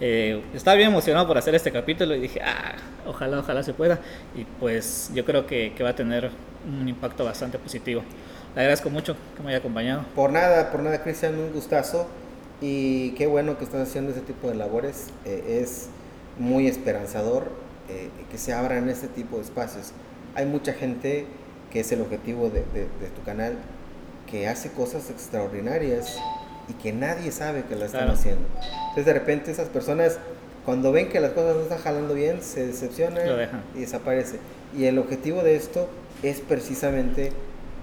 [0.00, 2.74] eh, estaba bien emocionado por hacer este capítulo y dije, ah,
[3.06, 4.00] ojalá, ojalá se pueda.
[4.34, 6.30] Y pues yo creo que, que va a tener
[6.66, 8.02] un impacto bastante positivo.
[8.54, 10.04] Le agradezco mucho que me haya acompañado.
[10.14, 12.06] Por nada, por nada, Cristian, un gustazo.
[12.60, 15.08] Y qué bueno que estás haciendo ese tipo de labores.
[15.24, 15.88] Eh, es
[16.38, 17.50] muy esperanzador
[17.88, 19.92] eh, que se abran este tipo de espacios.
[20.34, 21.26] Hay mucha gente
[21.72, 22.62] que es el objetivo de,
[23.16, 23.54] tu canal,
[24.30, 26.18] que hace cosas extraordinarias
[26.68, 28.44] y que nadie sabe que la están haciendo.
[28.88, 30.18] Entonces de repente esas personas,
[30.66, 33.26] cuando ven que las cosas no están jalando bien, se decepcionan
[33.74, 34.38] y desaparece.
[34.76, 35.88] Y el objetivo de esto
[36.22, 37.32] es precisamente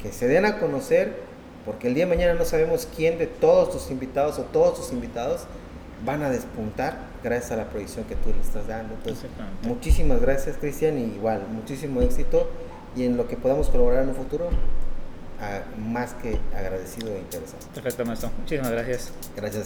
[0.02, 1.14] que se den a conocer,
[1.66, 4.94] porque el día de mañana no sabemos quién de todos tus invitados o todos tus
[4.94, 5.42] invitados
[6.06, 8.94] van a despuntar gracias a la proyección que tú le estás dando.
[8.94, 9.30] Entonces,
[9.64, 12.48] muchísimas gracias, Cristian, y igual, muchísimo éxito
[12.96, 14.50] y en lo que podamos colaborar en un futuro,
[15.78, 17.60] más que agradecido e interesado.
[17.74, 18.30] Perfecto, maestro.
[18.40, 19.12] Muchísimas gracias.
[19.36, 19.66] Gracias.